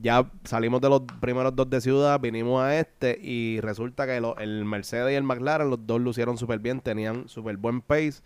[0.00, 4.64] ya salimos de los primeros dos de ciudad, vinimos a este y resulta que el
[4.64, 8.22] Mercedes y el McLaren, los dos lucieron súper bien, tenían súper buen pace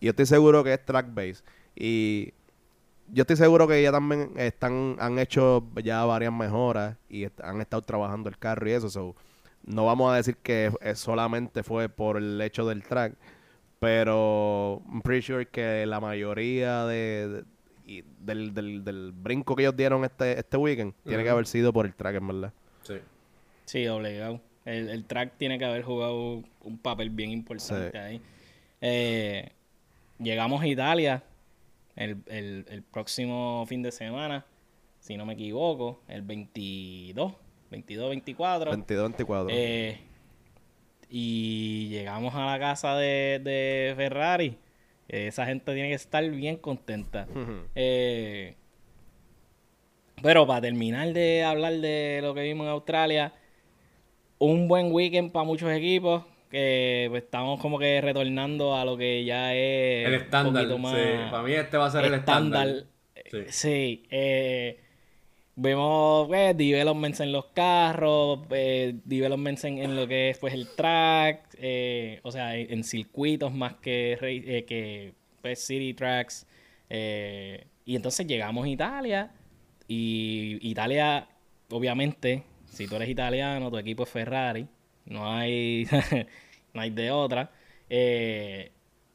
[0.00, 1.42] y yo estoy seguro que es track base.
[1.76, 2.32] Y
[3.12, 7.82] yo estoy seguro que ya también están, han hecho ya varias mejoras y han estado
[7.82, 8.88] trabajando el carro y eso.
[8.90, 9.14] so,
[9.64, 13.14] no vamos a decir que solamente fue por el hecho del track,
[13.78, 17.44] pero I'm pretty sure que la mayoría de-
[17.90, 21.72] y del, del, del brinco que ellos dieron este, este weekend tiene que haber sido
[21.72, 22.52] por el track, en verdad.
[22.82, 22.94] Sí.
[23.64, 24.40] Sí, obligado.
[24.64, 27.96] El, el track tiene que haber jugado un papel bien importante Sí.
[27.98, 28.20] ahí.
[28.80, 29.50] Eh,
[30.18, 31.22] llegamos a Italia
[31.96, 34.44] el, el- el próximo fin de semana,
[35.00, 37.32] si no me equivoco, el 22,
[37.70, 38.72] 22, 24.
[38.72, 39.46] 22-24.
[39.50, 39.98] Eh,
[41.08, 44.56] y llegamos a la casa de, de Ferrari.
[45.12, 47.26] Esa gente tiene que estar bien contenta.
[47.74, 48.54] Eh,
[50.22, 53.32] pero para terminar de hablar de lo que vimos en Australia,
[54.38, 59.24] un buen weekend para muchos equipos que pues, estamos como que retornando a lo que
[59.24, 60.78] ya es El un estándar.
[60.78, 61.08] más Sí.
[61.30, 62.68] Para mí este va a ser el estándar.
[63.14, 63.44] Sí, Sí.
[63.48, 64.80] sí eh,
[65.60, 70.68] vemos pues, developments en los carros, eh, developments en, en lo que es pues el
[70.74, 76.46] track, eh, o sea, en, circuitos más que, eh, que pues, city tracks.
[76.88, 79.32] eh, y entonces llegamos a Italia
[79.88, 81.28] y Italia,
[81.70, 84.68] obviamente, si tú eres italiano, tu equipo es Ferrari,
[85.06, 85.86] no hay,
[86.74, 87.50] no hay de otra.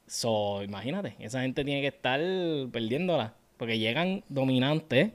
[0.07, 2.19] So, imagínate, esa gente tiene que estar
[2.71, 3.35] perdiéndola.
[3.57, 5.11] Porque llegan dominantes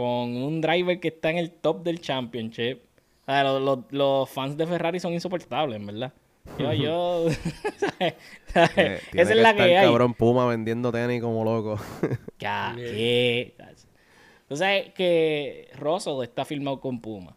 [0.00, 2.78] con un driver que está en el top del championship.
[3.26, 6.12] O sea, los, los- los fans de Ferrari son insoportables, en verdad.
[6.58, 7.26] Yo, yo.
[7.78, 8.14] ¿sabes?
[8.46, 8.74] ¿sabes?
[8.74, 9.84] Tiene- tiene Esa es la que hay.
[9.86, 11.78] cabrón Puma vendiendo tenis como loco.
[12.38, 13.54] Ya, ¿qué?
[14.48, 17.36] Tú sabes que Russell está firmado con Puma.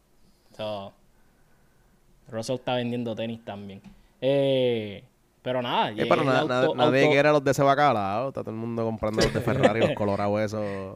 [0.57, 0.93] So,
[2.29, 3.81] Russell está vendiendo tenis también.
[4.21, 5.03] Eh,
[5.41, 8.29] pero nada, Eh, pero el na- auto- na- nadie auto- quiere los de ese bacalao.
[8.29, 10.95] Está todo el mundo comprando los de Ferrari, los colorados esos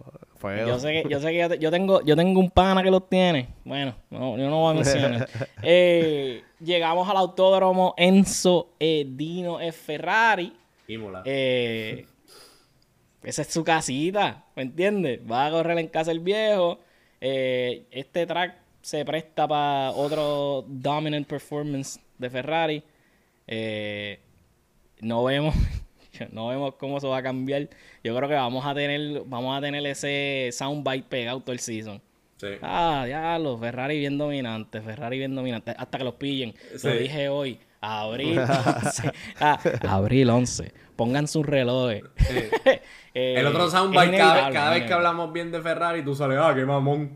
[0.67, 2.91] Yo sé que, yo sé que yo, te- yo tengo, yo tengo un pana que
[2.91, 3.49] los tiene.
[3.65, 5.29] Bueno, no, yo no voy a mencionar.
[5.63, 9.77] Eh, llegamos al autódromo Enzo Edino F.
[9.97, 10.53] Ferrari.
[10.87, 11.21] Imola.
[11.25, 12.05] Eh,
[13.23, 15.19] esa es su casita, ¿me entiendes?
[15.29, 16.79] Va a correr en casa el viejo.
[17.19, 22.83] Eh, este track se presta para otro dominant performance de Ferrari.
[23.47, 24.19] Eh,
[25.01, 25.53] no vemos,
[26.31, 27.69] no vemos cómo se va a cambiar.
[28.03, 32.01] Yo creo que vamos a tener, vamos a tener ese soundbite pegado todo el season.
[32.37, 32.47] Sí.
[32.61, 36.53] Ah, ya los Ferrari bien dominantes, Ferrari bien dominantes, hasta que los pillen.
[36.75, 36.87] Sí.
[36.87, 38.39] Lo dije hoy, abril
[38.83, 39.11] 11.
[39.39, 40.71] Ah, abril 11.
[40.95, 42.03] Pongan sus relojes.
[43.19, 46.53] Eh, El otro soundbite, cada, cada vez que hablamos bien de Ferrari, tú sales, ah,
[46.53, 47.15] qué mamón.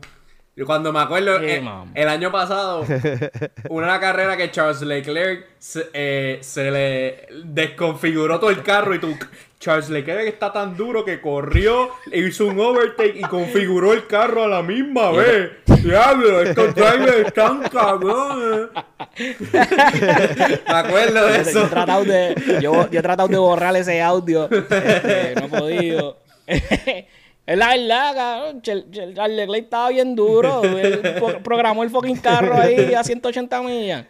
[0.54, 2.84] Yo cuando me acuerdo, eh, el año pasado,
[3.70, 9.16] una carrera que Charles Leclerc se, eh, se le desconfiguró todo el carro y tú,
[9.58, 14.48] Charles Leclerc está tan duro que corrió, hizo un overtake y configuró el carro a
[14.48, 15.52] la misma vez.
[15.82, 18.68] Diablo, estos drivers están cabrones.
[19.52, 21.64] me acuerdo de Yo, eso.
[21.64, 24.50] he tratado de, yo, yo he tratado de borrar ese audio.
[24.50, 26.18] este, no he podido.
[27.46, 28.62] es la verdad, cabrón.
[28.62, 30.62] Charles Leclerc estaba bien duro.
[30.78, 31.00] Él
[31.42, 34.06] programó el fucking carro ahí a 180 millas.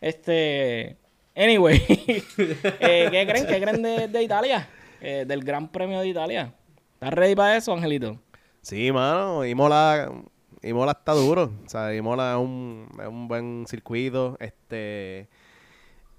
[0.00, 0.96] Este.
[1.34, 1.82] Anyway.
[1.88, 3.46] eh, ¿Qué creen?
[3.46, 4.68] ¿Qué creen de, de Italia?
[5.00, 6.54] Eh, del Gran Premio de Italia.
[6.94, 8.18] ¿Estás ready para eso, Angelito?
[8.60, 10.12] Sí, mano, Imola,
[10.62, 11.52] Imola está duro.
[11.66, 14.36] O sea, Imola es un, es un buen circuito.
[14.38, 15.28] Este,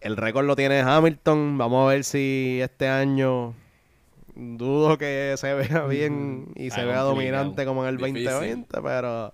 [0.01, 1.58] el récord lo tiene Hamilton.
[1.58, 3.54] Vamos a ver si este año
[4.36, 8.26] dudo que se vea bien y se vea dominante como en el Difícil.
[8.26, 9.34] 2020, pero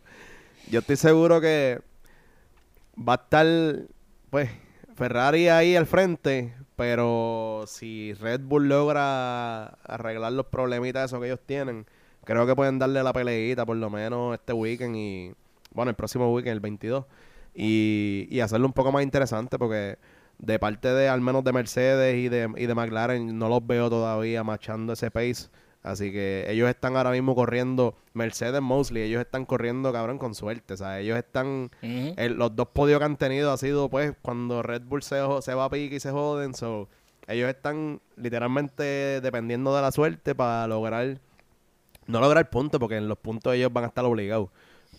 [0.70, 1.82] yo estoy seguro que
[2.98, 3.46] va a estar,
[4.30, 4.50] pues,
[4.96, 11.40] Ferrari ahí al frente, pero si Red Bull logra arreglar los problemitas esos que ellos
[11.46, 11.86] tienen,
[12.26, 15.34] creo que pueden darle la peleita por lo menos este weekend y,
[15.74, 17.06] bueno, el próximo weekend, el 22,
[17.56, 19.98] y, y hacerlo un poco más interesante porque
[20.40, 23.90] de parte de, al menos de Mercedes y de, y de McLaren, no los veo
[23.90, 25.50] todavía machando ese pace.
[25.84, 30.74] Así que ellos están ahora mismo corriendo, Mercedes mostly, ellos están corriendo, cabrón, con suerte.
[30.74, 31.72] O sea, ellos están
[32.18, 35.54] el- los dos podios que han tenido ha sido pues cuando Red Bull se, se
[35.54, 36.54] va a pique y se joden.
[36.54, 36.90] So,
[37.28, 41.18] ellos están literalmente dependiendo de la suerte para lograr,
[42.08, 44.50] no lograr puntos, porque en los puntos ellos van a estar obligados,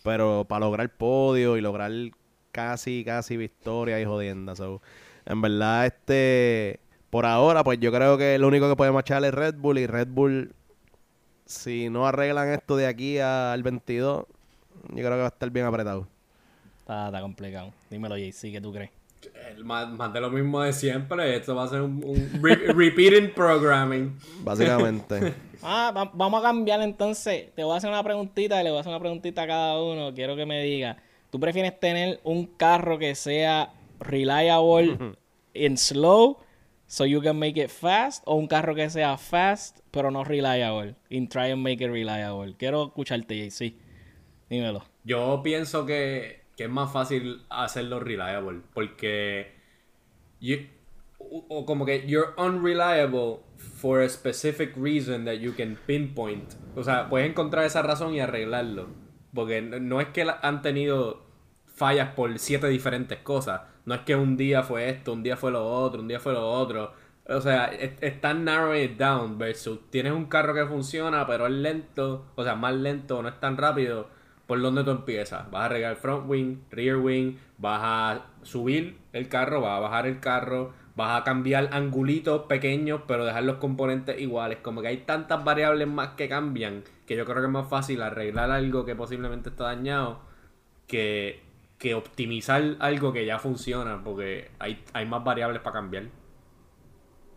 [0.03, 1.91] pero para lograr podio y lograr
[2.51, 4.55] casi, casi victoria y jodienda.
[4.55, 4.81] So,
[5.25, 9.33] en verdad, este, por ahora, pues yo creo que el único que puede marchar es
[9.33, 10.53] Red Bull y Red Bull,
[11.45, 14.25] si no arreglan esto de aquí al 22,
[14.89, 16.07] yo creo que va a estar bien apretado.
[16.79, 17.71] Está, está complicado.
[17.89, 18.89] Dímelo, JC, ¿qué tú crees?
[19.55, 21.35] El Más, más de lo mismo de siempre.
[21.35, 24.17] Esto va a ser un, un re- repeating programming.
[24.43, 25.33] Básicamente.
[25.63, 27.53] Ah, va- vamos a cambiar entonces.
[27.53, 29.79] Te voy a hacer una preguntita y le voy a hacer una preguntita a cada
[29.79, 30.11] uno.
[30.11, 30.97] Quiero que me diga,
[31.29, 33.71] ¿tú prefieres tener un carro que sea
[34.01, 35.15] reliable
[35.53, 36.39] in slow
[36.87, 40.95] so you can make it fast o un carro que sea fast pero no reliable
[41.09, 42.53] and try and make it reliable?
[42.57, 43.73] Quiero escucharte, JC.
[44.49, 44.83] Dímelo.
[45.03, 48.61] Yo pienso que, que es más fácil hacerlo reliable.
[48.73, 49.53] Porque.
[50.39, 50.67] you-
[51.19, 56.55] o, como que you're unreliable for a specific reason that you can pinpoint.
[56.75, 58.87] O sea, puedes encontrar esa razón y arreglarlo.
[59.33, 61.23] Porque no, es que han tenido
[61.67, 63.61] fallas por siete diferentes cosas.
[63.85, 66.33] No es que un día fue esto, un día fue lo otro, un día fue
[66.33, 66.93] lo otro.
[67.27, 71.53] O sea, es- están narrowing it down versus tienes un carro que funciona, pero es
[71.53, 74.07] lento, o sea, más lento, no es tan rápido.
[74.47, 75.49] ¿Por dónde tú empiezas?
[75.49, 80.07] Vas a arreglar front wing, rear wing, vas a subir el carro, vas a bajar
[80.07, 84.57] el carro, vas a cambiar angulitos pequeños, pero dejar los componentes iguales.
[84.61, 88.01] Como que hay tantas variables más que cambian que yo creo que es más fácil
[88.01, 90.19] arreglar algo que posiblemente está dañado
[90.87, 91.41] que,
[91.81, 96.03] que optimizar algo que ya funciona, porque hay, hay más variables para cambiar.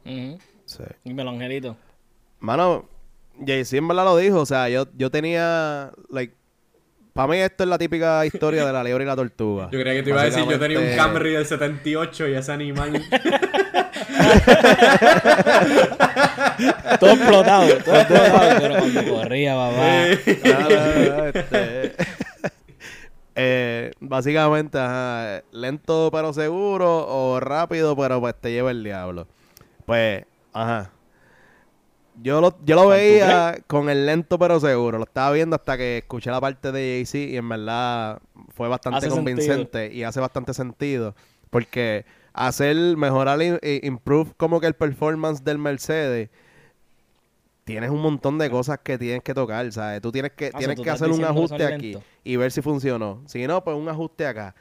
[0.05, 0.39] Ujú.
[0.67, 0.85] Sí.
[1.03, 1.79] Dímelo, Angelito.
[2.41, 2.87] Mano,
[3.45, 4.41] Jay-Z en verdad lo dijo.
[4.41, 6.35] O sea, yo, yo tenía, like,
[7.15, 9.65] para mí esto es la típica historia de la liebre y la tortuga.
[9.73, 12.53] Yo creía que te iba a decir, yo tenía un Camry del 78 y ese
[12.53, 13.03] animal...
[17.01, 18.61] Todo explotado, todo explotado.
[18.61, 20.07] Pero cuando corría, papá.
[20.45, 21.95] Ah, este,
[23.37, 29.27] eh, básicamente, ajá, lento pero seguro o rápido pero pues te lleva el diablo.
[29.87, 30.91] Pues, ajá.
[32.23, 34.99] Yo lo, yo lo veía con el lento pero seguro.
[34.99, 38.21] Lo estaba viendo hasta que escuché la parte de Jay-Z y en verdad
[38.55, 41.17] fue bastante Hace convincente y hace bastante sentido.
[41.51, 46.31] Porque hacer, mejorar y improve como que el performance del Mercedes
[47.65, 50.01] tienes un montón de cosas que tienes que tocar, ¿sabes?
[50.01, 53.23] Tú tienes que, Ah, tienes que hacer un ajuste aquí y ver si funcionó.
[53.27, 54.55] Si no, pues un ajuste acá.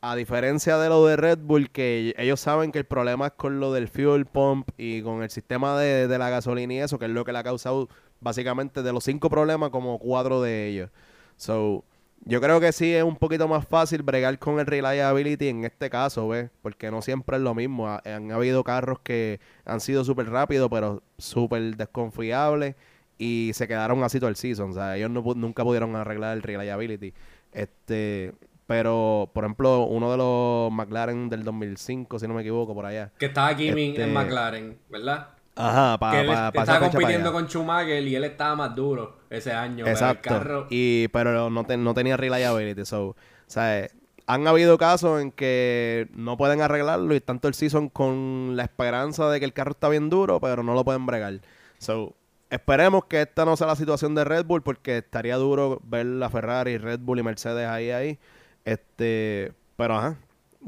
[0.00, 3.58] A diferencia de lo de Red Bull, que ellos saben que el problema es con
[3.58, 7.06] lo del fuel pump y con el sistema de, de la gasolina y eso, que
[7.06, 7.88] es lo que le ha causado
[8.20, 10.90] básicamente de los cinco problemas, como cuatro de ellos.
[11.36, 11.84] So,
[12.24, 15.88] yo creo que sí es un poquito más fácil bregar con el reliability en este
[15.90, 16.50] caso, ¿ves?
[16.62, 17.88] Porque no siempre es lo mismo.
[17.88, 22.74] Ha- han habido carros que han sido súper rápidos, pero súper desconfiables
[23.16, 24.70] y se quedaron así todo el season.
[24.70, 27.14] O sea, ellos no nunca pudieron arreglar el reliability.
[27.52, 28.32] Este,
[28.66, 33.10] pero, por ejemplo, uno de los McLaren del 2005, si no me equivoco, por allá.
[33.18, 35.28] Que estaba Este- en McLaren, ¿verdad?
[35.58, 38.14] Ajá, que para él pa, est- pa esa estaba fecha pa' compitiendo con Schumacher y
[38.16, 39.84] él estaba más duro ese año.
[39.84, 40.28] pero el Exacto.
[40.28, 40.66] carro...
[40.70, 42.84] Y, pero no, te- no tenía reliability.
[42.84, 43.94] So, ¿sabes?
[44.26, 49.28] Han habido casos en que no pueden arreglarlo y todo el season con la esperanza
[49.30, 51.40] de que el carro está bien duro, pero no lo pueden bregar.
[51.78, 52.14] So,
[52.50, 56.28] esperemos que esta no sea la situación de Red Bull porque estaría duro ver la
[56.28, 58.18] Ferrari, Red Bull y Mercedes ahí, ahí.
[58.64, 60.16] Este, pero ajá.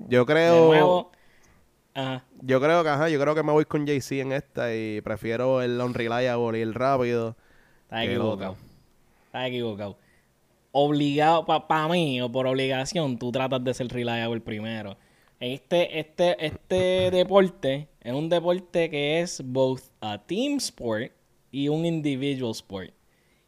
[0.08, 0.66] Yo De creo...
[0.68, 1.12] nuevo.
[1.94, 2.24] Ajá.
[2.42, 5.62] Yo creo que, ajá, yo creo que me voy con JC en esta y prefiero
[5.62, 7.36] el unreliable y el rápido.
[7.84, 8.56] Estás equivocado.
[9.26, 9.96] Estás equivocado.
[10.72, 14.96] Obligado, para mí, o por obligación, tú tratas de ser reliable primero.
[15.40, 21.12] Este, este, este deporte es un deporte que es both a team sport
[21.50, 22.92] y un individual sport.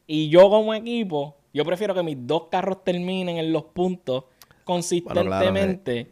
[0.06, 4.24] Y yo como equipo, yo prefiero que mis dos carros terminen en los puntos
[4.64, 6.08] consistentemente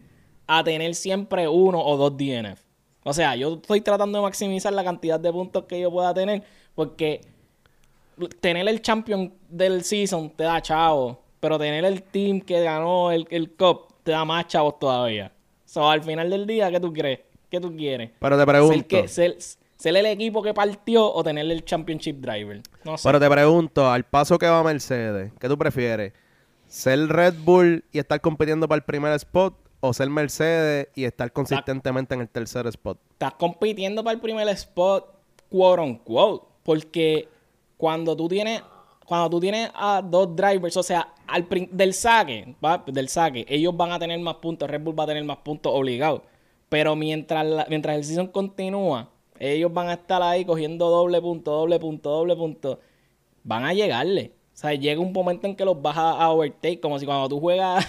[0.53, 2.61] a tener siempre uno o dos DNF.
[3.05, 6.43] O sea, yo estoy tratando de maximizar la cantidad de puntos que yo pueda tener
[6.75, 7.21] porque
[8.41, 13.29] tener el champion del season te da chavos, pero tener el team que ganó el,
[13.31, 15.33] el cup te da más chavos todavía.
[15.65, 17.21] So, al final del día, ¿qué tú crees?
[17.49, 18.11] ¿Qué tú quieres?
[18.19, 18.89] Pero te ¿Ser, pregunto.
[18.89, 19.37] que, ser,
[19.77, 22.61] ser el equipo que partió o tener el championship driver?
[22.85, 23.09] No sé.
[23.09, 26.13] Pero te pregunto, al paso que va Mercedes, ¿qué tú prefieres?
[26.67, 29.55] ¿Ser Red Bull y estar compitiendo para el primer spot?
[29.81, 32.99] ¿O ser Mercedes y estar consistentemente en el tercer spot?
[33.13, 35.07] estás compitiendo para el primer spot,
[35.49, 36.47] quote unquote.
[36.63, 37.29] Porque
[37.77, 38.63] cuando tú tienes,
[39.07, 42.83] cuando tú tienes a dos drivers, o sea, al del saque, ¿va?
[42.87, 45.73] del saque, ellos van a tener más puntos, Red Bull va a tener más puntos
[45.75, 46.23] obligado.
[46.69, 49.09] Pero mientras, la- mientras el season continúa,
[49.39, 52.79] ellos van a estar ahí cogiendo doble punto, doble punto, doble punto.
[53.43, 54.33] Van a llegarle.
[54.55, 57.29] O sea, llega un momento en que los vas a, a overtake, como si cuando
[57.31, 57.85] tú juegas,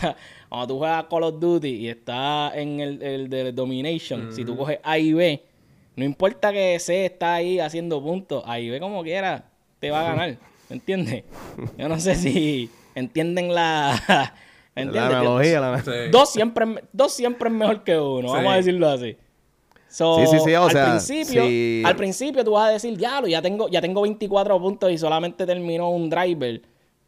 [0.52, 4.58] cuando tú juegas Call of Duty y estás en el, el de Domination, si tú
[4.58, 5.42] coges A y B,
[5.96, 9.46] no importa que C está ahí haciendo puntos, A y B como quiera,
[9.80, 10.36] te va a ganar.
[10.70, 11.24] ¿Me entiendes?
[11.78, 13.96] Yo no sé si entienden la...
[14.76, 15.16] ¿me La entiendes?
[15.16, 15.92] analogía, la- Sí.
[16.12, 18.34] Dos siempre, es- dos siempre es mejor que uno, Sí.
[18.36, 19.16] vamos a decirlo así.
[19.88, 21.84] So, Sí, sí, sí, o al sea, principio, sí.
[21.86, 25.46] al principio tú vas a decir, diablo, ya tengo, ya tengo 24 puntos y solamente
[25.46, 26.62] terminó un driver.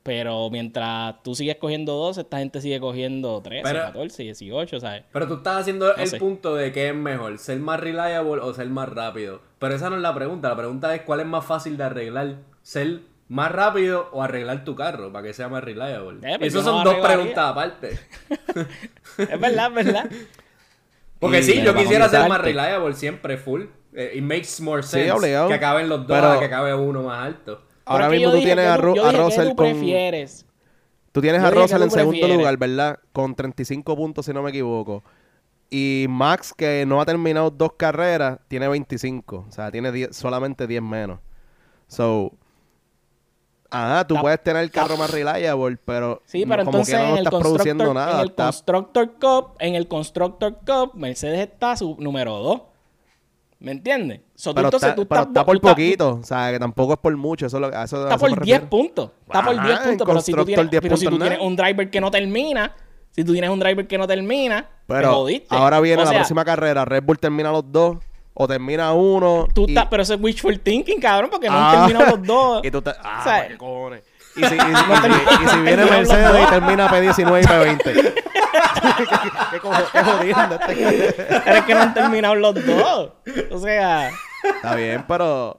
[0.03, 5.03] Pero mientras tú sigues cogiendo dos, esta gente sigue cogiendo 13, Pero- 14, 18, ¿sabes?
[5.13, 6.17] Pero tú estás haciendo el sé.
[6.19, 9.39] punto de qué es mejor, ser más reliable o ser más rápido.
[9.59, 10.49] Pero esa no es la pregunta.
[10.49, 12.99] La pregunta es cuál es más fácil de arreglar, ser
[13.29, 16.19] más rápido o arreglar tu carro para que sea más reliable.
[16.29, 17.15] Eh, pues Esas no son dos arreglaría.
[17.17, 17.99] preguntas aparte.
[19.17, 20.09] Es verdad, es verdad.
[21.19, 23.63] Porque Y- sí, yo quisiera ser más reliable siempre full.
[23.95, 25.13] Eh, it makes more sense
[25.47, 27.61] que acaben los dos Pero- a que acabe uno más alto.
[27.85, 29.65] Ahora mismo tú tienes a, yo a Russell tú con...
[29.71, 30.45] prefieres.
[31.11, 32.99] Tú tienes Yo a Russell en segundo lugar, ¿verdad?
[33.11, 35.03] Con 35 puntos, si no me equivoco.
[35.69, 39.45] Y Max, que no ha terminado dos carreras, tiene 25.
[39.47, 41.19] O sea, tiene 10 solamente 10 menos.
[41.87, 42.31] So...
[43.75, 47.01] Ajá, tú puedes tener el carro más reliable, pero, Sí, pero no- como entonces que
[47.07, 48.17] no en, estás produciendo nada.
[48.17, 52.61] en el Constructor Cup, en el Constructor Cup, Mercedes está su número 2.
[53.63, 54.19] ¿Me entiendes?
[54.35, 56.19] So, tú pero entonces está, tú pero estás- está tú por estás- poquito.
[56.21, 57.45] O sea, que tampoco es por mucho.
[57.45, 58.69] Eso, es lo- eso, Está por 10 refiero.
[58.69, 59.09] puntos.
[59.25, 60.07] Está por Ajá, 10 en puntos.
[60.07, 62.75] Pero si tú tienes, 10 pero si tú tienes un driver que no termina,
[63.11, 65.55] si tú tienes un driver que no termina, te Pero jodiste.
[65.55, 66.83] ahora viene O la sea, próxima carrera.
[66.85, 67.97] Red Bull termina los dos.
[68.35, 69.47] O termina uno.
[69.53, 72.27] Tú y- estás, pero eso es wishful thinking, cabrón, porque no Ah, han terminado los
[72.27, 72.65] dos.
[72.65, 72.89] Y tú te...
[72.89, 74.03] Ah, O sea, ¿para qué cojones?
[74.35, 78.13] Y si, y si- y si- y si viene Mercedes y termina P19 y P20.
[79.51, 81.13] ¿Qué, jodiendo este?
[81.45, 83.11] Pero es que no han terminado los dos.
[83.51, 84.09] O sea,
[84.43, 85.57] Está bien, pero...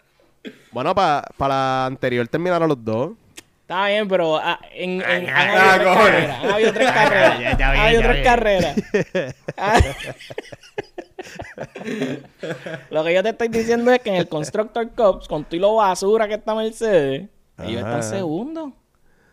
[0.72, 3.12] Bueno, para la anterior terminaron los dos.
[3.62, 6.45] está bien, pero ah, en, en- han habido carreras.
[6.45, 7.39] Han habido tres carreras.
[7.41, 8.25] Ya, ya Han bien, habido tres bien.
[8.25, 8.77] carreras.
[9.57, 9.79] Ah.
[12.91, 15.59] Lo que yo te estoy diciendo es que en el Constructor Cup, con tú y
[15.59, 17.98] lo basura que está Mercedes, ellos Ajá.
[18.00, 18.72] están segundos.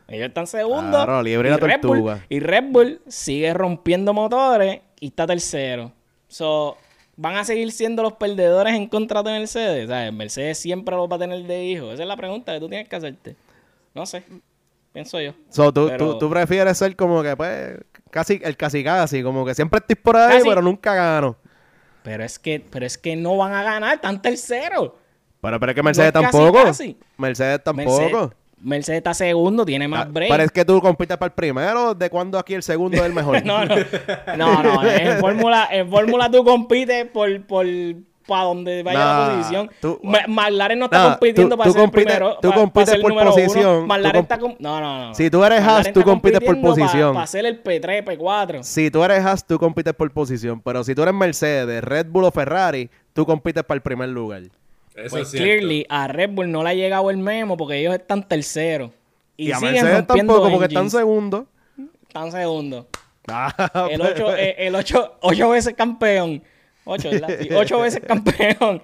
[0.08, 1.06] Ellos están segundos.
[1.06, 5.94] Claro, liebre y la Red Bull- y Red Bull sigue rompiendo motores y está tercero.
[6.28, 6.78] So,
[7.16, 9.88] van a seguir siendo los perdedores en contra de Mercedes.
[9.88, 10.12] ¿sabes?
[10.14, 11.92] Mercedes siempre los va a tener de hijo.
[11.94, 13.36] Esa es la pregunta que tú tienes que hacerte.
[13.94, 14.24] No sé.
[14.92, 15.34] Pienso yo.
[15.50, 17.78] So, tú, Pero- tú, tú prefieres ser como que, pues,
[18.10, 20.50] casi el casi casi, como que siempre estoy por ahí, Casi.
[20.50, 21.38] pero nunca gano.
[22.04, 24.98] Pero es que, pero es que no van a ganar, están tercero.
[25.42, 26.64] Pero, pero es que Mercedes No es casi, tampoco.
[26.66, 26.98] casi.
[27.18, 28.00] Mercedes tampoco.
[28.00, 28.30] Mercedes,
[28.64, 30.30] Mercedes está segundo, tiene Ah, más break.
[30.30, 33.14] Pero es que tú compites para el primero, ¿de cuándo aquí el segundo es el
[33.14, 33.44] mejor?
[33.46, 33.76] No, no.
[34.38, 34.84] No, no.
[34.88, 37.66] En Fórmula, en Fórmula tú compites por, por
[38.28, 39.72] para donde vaya la posición.
[39.82, 42.38] tú- McLaren no está Nah, compitiendo tú- para tú ser compites- el primero.
[42.40, 43.88] tú compites por posición.
[43.88, 45.16] McLaren tú está No, no, no.
[45.16, 47.16] Si tú eres Haas, tú compites por posición.
[47.16, 48.62] Para ser el P3, P4.
[48.64, 50.62] Si tú eres Haas, tú compites por posición.
[50.62, 54.44] Pero si tú eres Mercedes, Red Bull o Ferrari, tú compites para el primer lugar.
[54.96, 57.94] Eso Pues es clearly a Red Bull no le ha llegado el memo porque ellos
[57.96, 58.92] están terceros.
[59.38, 61.46] Y, Y, a siguen Mercedes rompiendo tampoco, porque están segundos.
[62.08, 62.86] Están segundos.
[63.28, 66.44] Ah, El pues, 8 el ocho, ocho veces campeón.
[66.84, 67.30] 8, ¿verdad?
[67.42, 68.82] Sí, ocho veces campeón.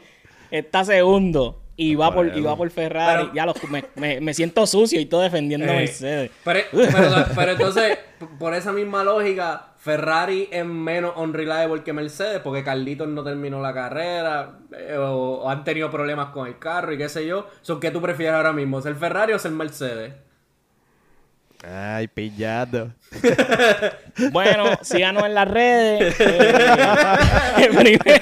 [0.50, 1.62] Está segundo.
[1.80, 3.24] Y va por, y va por Ferrari.
[3.26, 6.32] Pero- ya los, me, me- me siento sucio y todo defendiendo a Eh, Mercedes.
[6.44, 8.00] Pero, pero- pero entonces,
[8.40, 13.74] por esa misma lógica, Ferrari es menos unreliable que Mercedes, porque Carlitos no terminó la
[13.74, 17.48] carrera, eh, o, o han tenido problemas con el carro y qué sé yo.
[17.62, 20.14] Son ¿Qué tú prefieres ahora mismo, ser Ferrari o ser Mercedes?
[21.64, 22.94] Ay, pillado.
[24.32, 26.16] Bueno, síganos en las redes.
[26.20, 28.22] Eh, primer,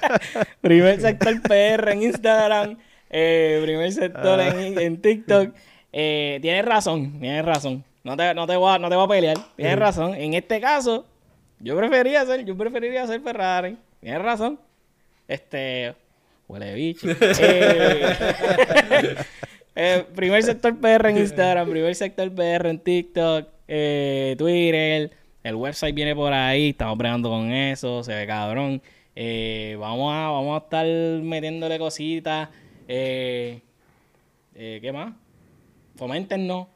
[0.60, 2.78] primer sector PR en Instagram.
[3.10, 5.54] eh, primer sector en, en TikTok.
[5.92, 7.84] Eh, tienes razón, tienes razón.
[8.04, 9.36] No te, no te voy a, no te voy a pelear.
[9.56, 10.14] Tienes razón.
[10.14, 11.06] En este caso,
[11.60, 13.76] yo preferiría ser, yo preferiría ser Ferrari.
[14.00, 14.58] Tienes razón.
[15.28, 15.94] Este.
[16.48, 17.06] Huele bicho.
[19.74, 25.10] Eh, eh, primer sector PR en Instagram, primer sector PR en TikTok, eh, Twitter,
[25.42, 28.82] el website viene por ahí, estamos bregando con eso, se ve cabrón.
[29.16, 30.86] Vamos, a, vamos a estar
[31.22, 32.50] metiéndole cositas.
[32.86, 33.62] ¿Qué
[34.92, 35.14] más?
[35.98, 36.66] Coméntenos.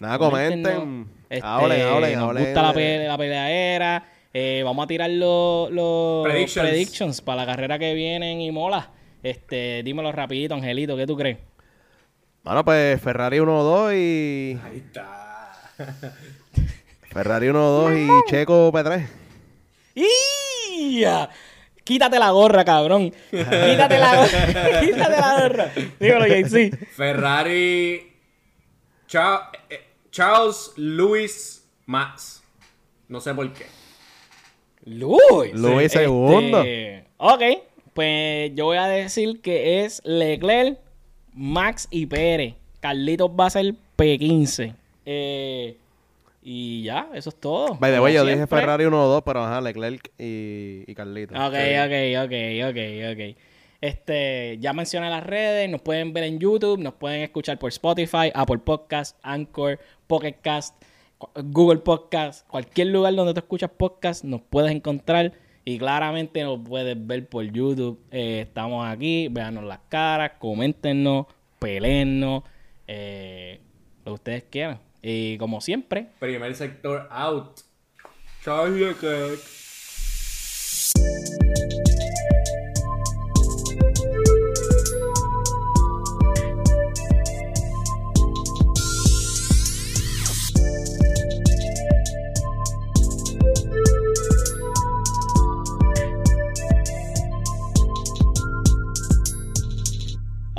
[0.00, 1.06] Nada, comenten.
[1.28, 2.44] Este, hablen, hablen, nos hablen.
[2.44, 4.04] gusta la, de- pe- la peleadera.
[4.32, 6.68] Eh, vamos a tirar los, los Predictions.
[6.68, 7.20] predictions.
[7.20, 8.90] para la carrera que vienen y mola.
[9.22, 11.38] Este, dímelo rapidito, Angelito, ¿qué tú crees?
[12.42, 14.58] Bueno, pues Ferrari 1-2 y.
[14.64, 15.52] Ahí está.
[17.12, 19.06] Ferrari 1-2 y Checo P3.
[20.98, 21.28] ¡Ya!
[21.84, 23.10] Quítate la gorra, cabrón.
[23.30, 24.80] Quítate la gorra.
[24.80, 25.70] Quítate la gorra.
[25.98, 26.86] Dímelo, JC.
[26.94, 28.12] Ferrari,
[29.08, 32.42] Cha- eh, Charles Lewis Max.
[33.08, 33.66] No sé por qué.
[34.84, 35.52] Luis.
[35.54, 36.62] Luis Este, segundo.
[37.18, 37.42] Ok,
[37.94, 40.78] pues yo voy a decir que es Leclerc,
[41.34, 42.54] Max y Pérez.
[42.80, 44.74] Carlitos va a ser P15.
[45.04, 45.76] Eh,
[46.42, 47.74] y ya, eso es todo.
[47.74, 48.46] By the way, yo dije.
[48.46, 51.34] Ferrari 1-2, pero ajá, Leclerc y, y Carlito.
[51.34, 52.34] Ok, ok, ok,
[52.70, 52.78] ok,
[53.12, 53.36] ok.
[53.80, 58.30] Este, ya mencioné las redes, nos pueden ver en YouTube, nos pueden escuchar por Spotify,
[58.34, 60.36] Apple Podcast, Anchor, Pocket
[61.34, 65.32] Google Podcast, cualquier lugar donde tú escuchas podcast, nos puedes encontrar
[65.64, 67.98] y claramente nos puedes ver por YouTube.
[68.10, 71.26] Eh, estamos aquí, véanos las caras, coméntenos,
[71.58, 72.42] peleennos,
[72.86, 73.60] eh,
[74.04, 74.80] lo que ustedes quieran.
[75.02, 77.60] Y como siempre, Primer sector out.
[78.42, 78.96] Charles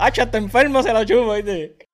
[0.03, 0.81] ¡Hacha, está enfermo!
[0.81, 1.90] Se lo chupo, ¿viste?